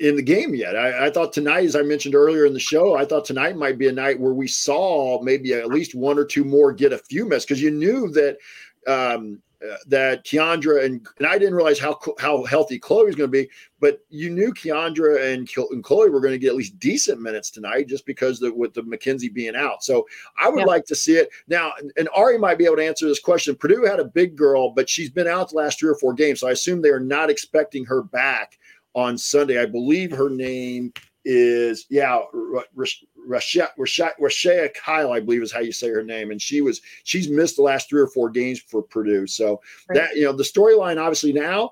[0.00, 0.76] in the game yet.
[0.76, 3.78] I, I, thought tonight, as I mentioned earlier in the show, I thought tonight might
[3.78, 6.98] be a night where we saw maybe at least one or two more get a
[6.98, 8.38] few minutes because you knew that
[8.86, 13.28] um, uh, that Kiandra and and I didn't realize how how healthy Chloe was going
[13.28, 16.78] to be, but you knew Kiandra and, and Chloe were going to get at least
[16.78, 19.82] decent minutes tonight just because the, with the Mackenzie being out.
[19.82, 20.06] So
[20.40, 20.66] I would yeah.
[20.66, 21.72] like to see it now.
[21.96, 23.56] And Ari might be able to answer this question.
[23.56, 26.38] Purdue had a big girl, but she's been out the last three or four games,
[26.38, 28.58] so I assume they are not expecting her back
[28.98, 29.62] on Sunday.
[29.62, 30.92] I believe her name
[31.24, 36.60] is yeah, Ra Shaya Kyle, I believe is how you say her name, and she
[36.60, 39.26] was she's missed the last three or four games for Purdue.
[39.26, 39.96] So right.
[39.96, 41.70] that you know the storyline obviously now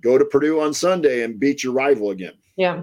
[0.00, 2.34] go to Purdue on Sunday and beat your rival again.
[2.56, 2.82] Yeah.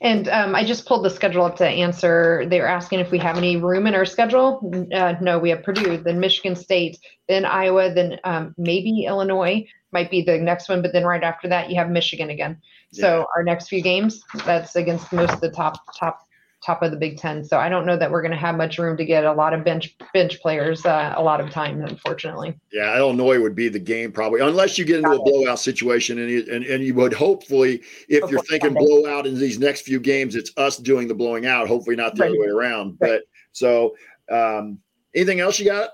[0.00, 2.44] And um, I just pulled the schedule up to answer.
[2.48, 4.88] They were asking if we have any room in our schedule.
[4.92, 10.10] Uh, no, we have Purdue, then Michigan State, then Iowa, then um, maybe Illinois might
[10.10, 10.82] be the next one.
[10.82, 12.60] But then right after that, you have Michigan again.
[12.92, 13.24] So yeah.
[13.36, 16.26] our next few games, that's against most of the top top
[16.64, 17.44] top of the Big Ten.
[17.44, 19.52] So I don't know that we're going to have much room to get a lot
[19.52, 22.54] of bench bench players uh, a lot of time, unfortunately.
[22.72, 26.30] Yeah, Illinois would be the game probably, unless you get into a blowout situation, and
[26.30, 28.80] you, and and you would hopefully, if you're thinking Sunday.
[28.84, 31.66] blowout in these next few games, it's us doing the blowing out.
[31.66, 32.30] Hopefully, not the right.
[32.30, 32.96] other way around.
[33.00, 33.10] Right.
[33.10, 33.22] But
[33.52, 33.96] so,
[34.30, 34.78] um,
[35.14, 35.90] anything else you got?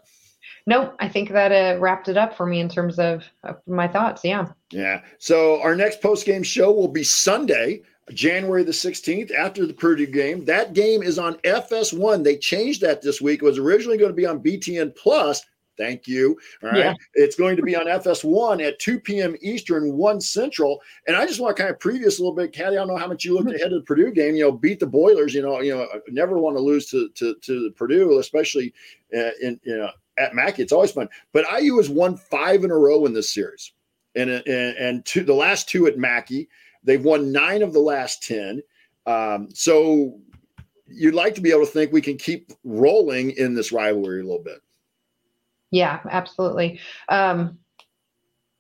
[0.69, 3.89] Nope, I think that uh, wrapped it up for me in terms of, of my
[3.89, 4.23] thoughts.
[4.23, 4.49] Yeah.
[4.71, 5.01] Yeah.
[5.19, 7.81] So our next post game show will be Sunday.
[8.13, 10.45] January the 16th after the Purdue game.
[10.45, 12.23] That game is on FS1.
[12.23, 13.43] They changed that this week.
[13.43, 15.43] It was originally going to be on BTN Plus.
[15.79, 16.39] Thank you.
[16.63, 16.79] All right.
[16.79, 16.95] Yeah.
[17.15, 19.37] It's going to be on FS1 at 2 p.m.
[19.41, 20.81] Eastern, 1 Central.
[21.07, 22.53] And I just want to kind of preview this a little bit.
[22.53, 24.35] Caddy, I don't know how much you looked ahead of the Purdue game.
[24.35, 27.35] You know, beat the Boilers, you know, you know, never want to lose to to,
[27.43, 28.75] to Purdue, especially
[29.17, 30.63] uh, in, you know, at Mackey.
[30.63, 31.09] It's always fun.
[31.33, 33.73] But IU has won five in a row in this series.
[34.15, 36.49] And, and, and two, the last two at Mackey.
[36.83, 38.63] They've won nine of the last 10.
[39.07, 40.19] Um, so
[40.87, 44.25] you'd like to be able to think we can keep rolling in this rivalry a
[44.25, 44.61] little bit.
[45.71, 46.81] Yeah, absolutely.
[47.09, 47.59] Um,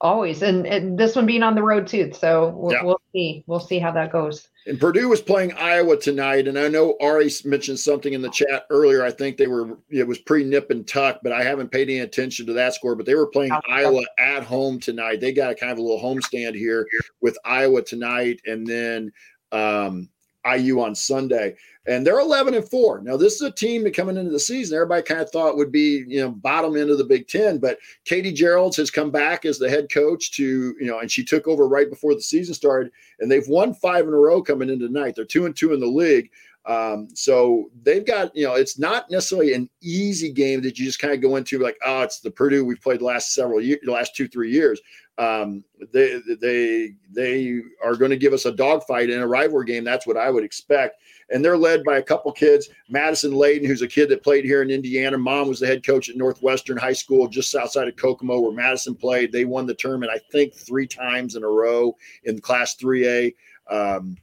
[0.00, 2.12] always, and, and this one being on the road too.
[2.12, 2.82] So we'll, yeah.
[2.82, 3.44] we'll see.
[3.46, 4.48] We'll see how that goes.
[4.66, 8.66] And Purdue was playing Iowa tonight, and I know Ari mentioned something in the chat
[8.68, 9.02] earlier.
[9.02, 12.00] I think they were it was pre nip and tuck, but I haven't paid any
[12.00, 12.94] attention to that score.
[12.94, 15.20] But they were playing Iowa at home tonight.
[15.20, 16.86] They got a kind of a little homestand here
[17.22, 19.10] with Iowa tonight, and then
[19.52, 20.10] um,
[20.46, 23.00] IU on Sunday, and they're 11 and four.
[23.00, 25.72] Now, this is a team that coming into the season, everybody kind of thought would
[25.72, 27.58] be, you know, bottom end of the Big Ten.
[27.58, 31.24] But Katie Gearlds has come back as the head coach to, you know, and she
[31.24, 34.70] took over right before the season started, and they've won five in a row coming
[34.70, 35.14] into tonight.
[35.16, 36.30] They're two and two in the league.
[36.66, 40.98] Um, so they've got, you know, it's not necessarily an easy game that you just
[40.98, 43.80] kind of go into like, oh, it's the Purdue we've played the last several years,
[43.82, 44.78] the last two, three years.
[45.18, 49.82] Um, they they they are going to give us a dogfight in a rivalry game.
[49.82, 51.02] That's what I would expect.
[51.30, 52.68] And they're led by a couple kids.
[52.88, 55.18] Madison Layden, who's a kid that played here in Indiana.
[55.18, 58.94] Mom was the head coach at Northwestern High School, just outside of Kokomo, where Madison
[58.94, 59.32] played.
[59.32, 63.34] They won the tournament, I think, three times in a row in Class 3A.
[63.68, 64.16] Um,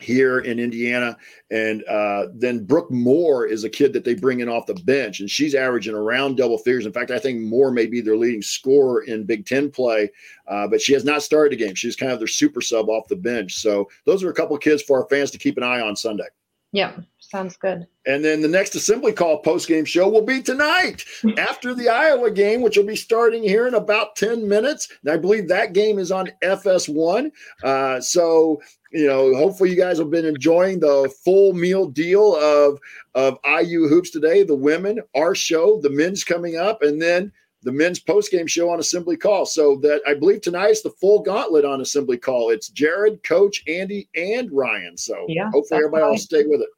[0.00, 1.16] here in Indiana.
[1.50, 5.20] And uh, then Brooke Moore is a kid that they bring in off the bench,
[5.20, 6.86] and she's averaging around double figures.
[6.86, 10.10] In fact, I think Moore may be their leading scorer in Big Ten play,
[10.48, 11.74] uh, but she has not started a game.
[11.74, 13.54] She's kind of their super sub off the bench.
[13.54, 16.26] So those are a couple kids for our fans to keep an eye on Sunday.
[16.72, 16.96] Yeah,
[17.30, 17.86] sounds good.
[18.06, 21.04] And then the next assembly call post game show will be tonight
[21.38, 24.88] after the Iowa game, which will be starting here in about 10 minutes.
[25.02, 27.30] And I believe that game is on FS1.
[27.62, 28.60] Uh, so
[28.94, 32.78] you know, hopefully you guys have been enjoying the full meal deal of
[33.14, 34.44] of IU hoops today.
[34.44, 37.32] The women, our show, the men's coming up, and then
[37.64, 39.46] the men's post game show on Assembly Call.
[39.46, 42.50] So that I believe tonight is the full gauntlet on Assembly Call.
[42.50, 44.96] It's Jared, Coach, Andy, and Ryan.
[44.96, 46.68] So yeah, hopefully everybody will stay with it.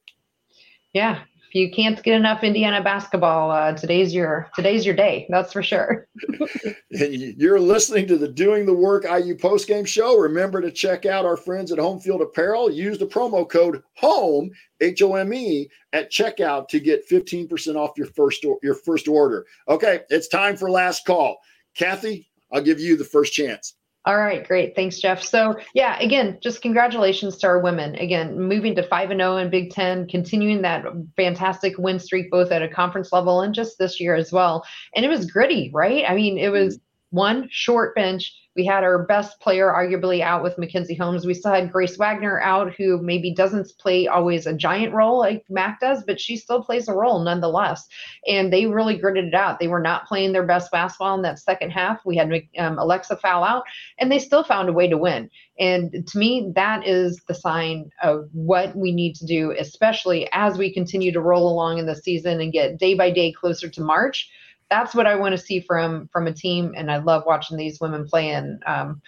[0.96, 5.26] Yeah, if you can't get enough Indiana basketball, uh, today's your today's your day.
[5.28, 6.08] That's for sure.
[6.90, 10.16] You're listening to the Doing the Work IU postgame show.
[10.16, 12.70] Remember to check out our friends at Home Field Apparel.
[12.70, 17.90] Use the promo code HOME H O M E at checkout to get 15% off
[17.98, 19.44] your first your first order.
[19.68, 21.36] Okay, it's time for last call.
[21.74, 23.74] Kathy, I'll give you the first chance.
[24.06, 24.76] All right, great.
[24.76, 25.20] Thanks, Jeff.
[25.20, 27.96] So, yeah, again, just congratulations to our women.
[27.96, 30.84] Again, moving to 5 and 0 in Big 10, continuing that
[31.16, 34.64] fantastic win streak both at a conference level and just this year as well.
[34.94, 36.04] And it was gritty, right?
[36.08, 36.78] I mean, it was
[37.10, 41.26] one short bench we had our best player arguably out with Mackenzie Holmes.
[41.26, 45.44] We still had Grace Wagner out, who maybe doesn't play always a giant role like
[45.50, 47.86] Mac does, but she still plays a role nonetheless.
[48.26, 49.60] And they really gritted it out.
[49.60, 52.00] They were not playing their best basketball in that second half.
[52.06, 53.64] We had um, Aleksa foul out,
[53.98, 55.30] and they still found a way to win.
[55.58, 60.56] And to me, that is the sign of what we need to do, especially as
[60.56, 63.80] we continue to roll along in the season and get day by day closer to
[63.82, 64.30] March
[64.70, 67.80] that's what I want to see from from a team, and I love watching these
[67.80, 69.00] women play and um,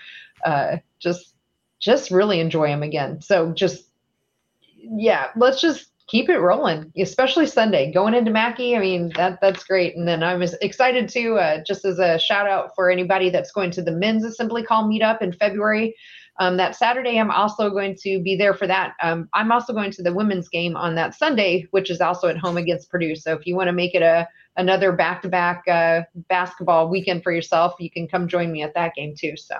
[0.44, 1.34] uh, just
[1.80, 3.20] just really enjoy them again.
[3.20, 3.90] So just
[4.76, 8.76] yeah, let's just keep it rolling, especially Sunday going into Mackey.
[8.76, 12.48] I mean that that's great, and then I'm excited to uh, just as a shout
[12.48, 15.94] out for anybody that's going to the men's assembly call meetup in February.
[16.38, 18.94] Um, that Saturday, I'm also going to be there for that.
[19.02, 22.38] Um, I'm also going to the women's game on that Sunday, which is also at
[22.38, 23.16] home against Purdue.
[23.16, 27.74] So if you want to make it a another back-to-back uh, basketball weekend for yourself,
[27.78, 29.36] you can come join me at that game too.
[29.36, 29.54] So.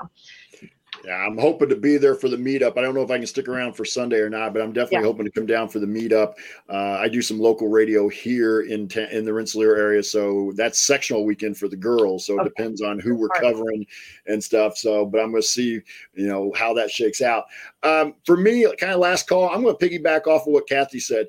[1.05, 2.77] Yeah, I'm hoping to be there for the meetup.
[2.77, 5.07] I don't know if I can stick around for Sunday or not, but I'm definitely
[5.07, 5.13] yeah.
[5.13, 6.35] hoping to come down for the meetup.
[6.69, 10.81] Uh, I do some local radio here in ta- in the Rensselaer area, so that's
[10.81, 12.27] sectional weekend for the girls.
[12.27, 12.43] So okay.
[12.43, 13.87] it depends on who we're covering
[14.27, 14.77] and stuff.
[14.77, 15.81] So, but I'm going to see,
[16.15, 17.45] you know, how that shakes out.
[17.83, 19.49] Um, for me, kind of last call.
[19.51, 21.29] I'm going to piggyback off of what Kathy said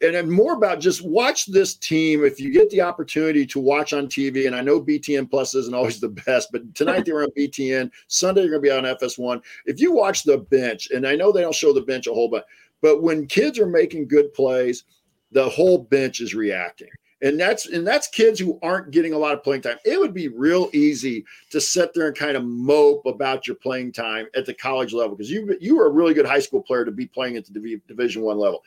[0.00, 3.92] and then more about just watch this team if you get the opportunity to watch
[3.92, 4.46] on TV.
[4.46, 7.90] And I know BTN Plus isn't always the best, but tonight they were on BTN.
[8.08, 9.42] Sunday they're going to be on FS1.
[9.66, 12.28] If you watch the bench, and I know they don't show the bench a whole
[12.28, 12.44] bunch,
[12.82, 14.84] but when kids are making good plays,
[15.32, 16.88] the whole bench is reacting.
[17.22, 19.78] And that's and that's kids who aren't getting a lot of playing time.
[19.86, 23.92] It would be real easy to sit there and kind of mope about your playing
[23.92, 26.84] time at the college level because you you were a really good high school player
[26.84, 28.62] to be playing at the Division One level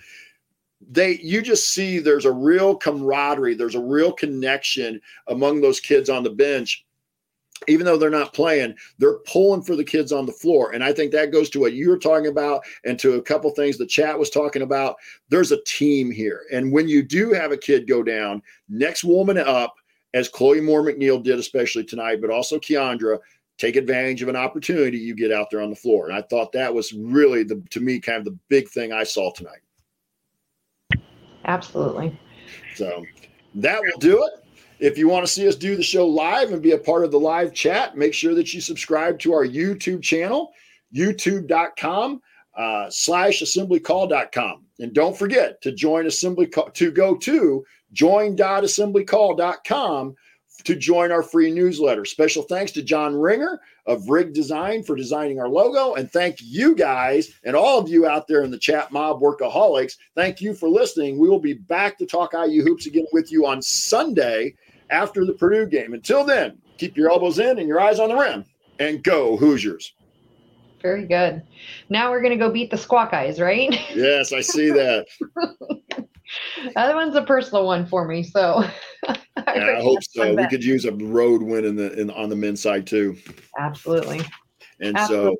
[0.81, 6.09] they you just see there's a real camaraderie there's a real connection among those kids
[6.09, 6.83] on the bench.
[7.67, 10.73] Even though they're not playing they're pulling for the kids on the floor.
[10.73, 13.49] And i think that goes to what you were talking about and to a couple
[13.49, 14.97] things the chat was talking about.
[15.29, 16.43] There's a team here.
[16.51, 19.75] And when you do have a kid go down next woman up
[20.13, 23.17] as chloe moore mcneil did especially tonight but also Kiandra
[23.57, 26.07] take advantage of an opportunity you get out there on the floor.
[26.07, 29.03] And i thought that was really the to me kind of the big thing i
[29.03, 29.61] saw tonight
[31.47, 32.17] Absolutely.
[32.75, 33.03] So
[33.55, 34.43] that will do it.
[34.79, 37.09] If you want to see us do the show live and be a part of
[37.11, 40.51] the live chat, make sure that you subscribe to our YouTube channel,
[40.93, 42.21] youtube.com
[42.55, 44.65] uh, slash assemblycall.com.
[44.79, 50.15] And don't forget to join assembly call, to go to join.assemblycall.com
[50.63, 52.05] to join our free newsletter.
[52.05, 55.95] Special thanks to John Ringer of Rig Design for designing our logo.
[55.95, 59.97] And thank you guys and all of you out there in the chat mob workaholics.
[60.15, 61.19] Thank you for listening.
[61.19, 64.55] We will be back to talk IU hoops again with you on Sunday
[64.89, 65.93] after the Purdue game.
[65.93, 68.45] Until then, keep your elbows in and your eyes on the rim
[68.79, 69.93] and go Hoosiers.
[70.81, 71.41] Very good.
[71.89, 73.73] Now we're going to go beat the Squawk Eyes, right?
[73.95, 75.07] Yes, I see that.
[76.75, 78.21] that one's a personal one for me.
[78.21, 78.63] So
[79.07, 80.35] yeah, I hope so.
[80.35, 83.17] We could use a road win in the in on the men's side too.
[83.57, 84.21] Absolutely.
[84.79, 85.35] And Absolutely.
[85.35, 85.37] so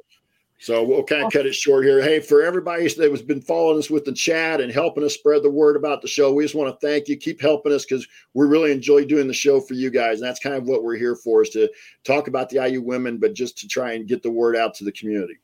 [0.59, 2.01] so we'll kind of cut it short here.
[2.01, 5.43] Hey, for everybody that has been following us with the chat and helping us spread
[5.43, 7.15] the word about the show, we just want to thank you.
[7.15, 10.19] Keep helping us because we really enjoy doing the show for you guys.
[10.19, 11.69] And that's kind of what we're here for is to
[12.03, 14.83] talk about the IU women, but just to try and get the word out to
[14.83, 15.37] the community.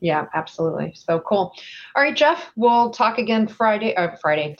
[0.00, 0.92] Yeah, absolutely.
[0.94, 1.54] So cool.
[1.94, 3.94] All right, Jeff, we'll talk again Friday.
[3.96, 4.56] Uh, Friday.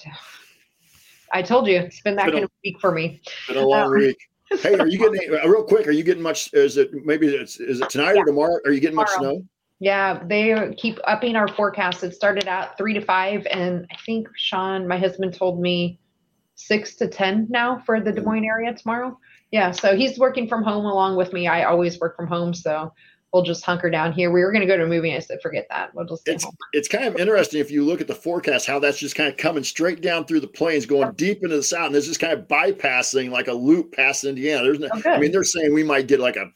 [1.33, 3.21] I told you it's been that been kind a, of week for me.
[3.49, 4.19] Been a long um, week.
[4.61, 5.87] hey, are you getting real quick?
[5.87, 6.53] Are you getting much?
[6.53, 8.23] Is it maybe it's is it tonight yeah.
[8.23, 8.59] or tomorrow?
[8.65, 9.09] Are you getting tomorrow.
[9.09, 9.45] much snow?
[9.79, 12.05] Yeah, they keep upping our forecast.
[12.05, 15.99] It started out three to five, and I think Sean, my husband, told me
[16.55, 19.19] six to ten now for the Des Moines area tomorrow.
[19.51, 21.49] Yeah, so he's working from home along with me.
[21.49, 22.93] I always work from home, so
[23.33, 24.31] we'll just hunker down here.
[24.31, 25.11] We were going to go to a movie.
[25.11, 25.95] And I said, forget that.
[25.95, 26.55] We'll just it's home.
[26.73, 29.37] it's kind of interesting if you look at the forecast how that's just kind of
[29.37, 32.33] coming straight down through the plains, going deep into the south, and it's just kind
[32.33, 34.65] of bypassing like a loop past Indiana.
[34.65, 36.51] There's no, Oh, I mean, they're saying we might get like a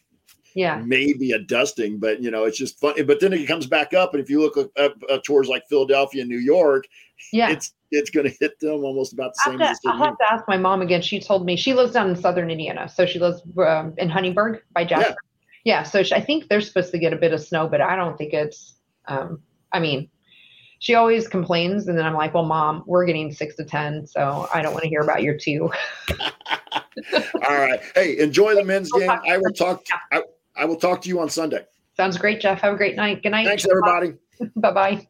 [0.54, 0.82] Yeah.
[0.84, 3.02] maybe a dusting, but you know, it's just funny.
[3.02, 5.62] But then it comes back up, and if you look up, up, uh, towards like
[5.68, 6.86] Philadelphia and New York,
[7.32, 7.50] Yeah.
[7.50, 10.42] it's it's going to hit them almost about the same to, I'll have to ask
[10.48, 11.00] my mom again.
[11.00, 14.62] She told me she lives down in southern Indiana, so she lives um, in Huntingburg
[14.72, 15.10] by Jasper.
[15.10, 15.14] Yeah,
[15.82, 18.16] so she, I think they're supposed to get a bit of snow, but I don't
[18.16, 18.74] think it's.
[19.06, 19.40] Um,
[19.72, 20.08] I mean,
[20.78, 24.48] she always complains, and then I'm like, "Well, mom, we're getting six to ten, so
[24.52, 25.70] I don't want to hear about your two.
[27.14, 27.80] All right.
[27.94, 29.10] Hey, enjoy the men's game.
[29.10, 29.84] I will talk.
[30.12, 30.22] I,
[30.56, 31.64] I will talk to you on Sunday.
[31.96, 32.60] Sounds great, Jeff.
[32.60, 33.22] Have a great night.
[33.22, 33.46] Good night.
[33.46, 34.14] Thanks, everybody.
[34.56, 35.08] Bye bye.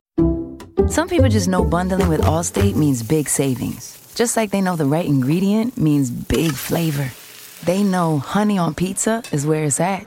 [0.89, 3.99] Some people just know bundling with Allstate means big savings.
[4.15, 7.11] Just like they know the right ingredient means big flavor.
[7.65, 10.07] They know honey on pizza is where it's at,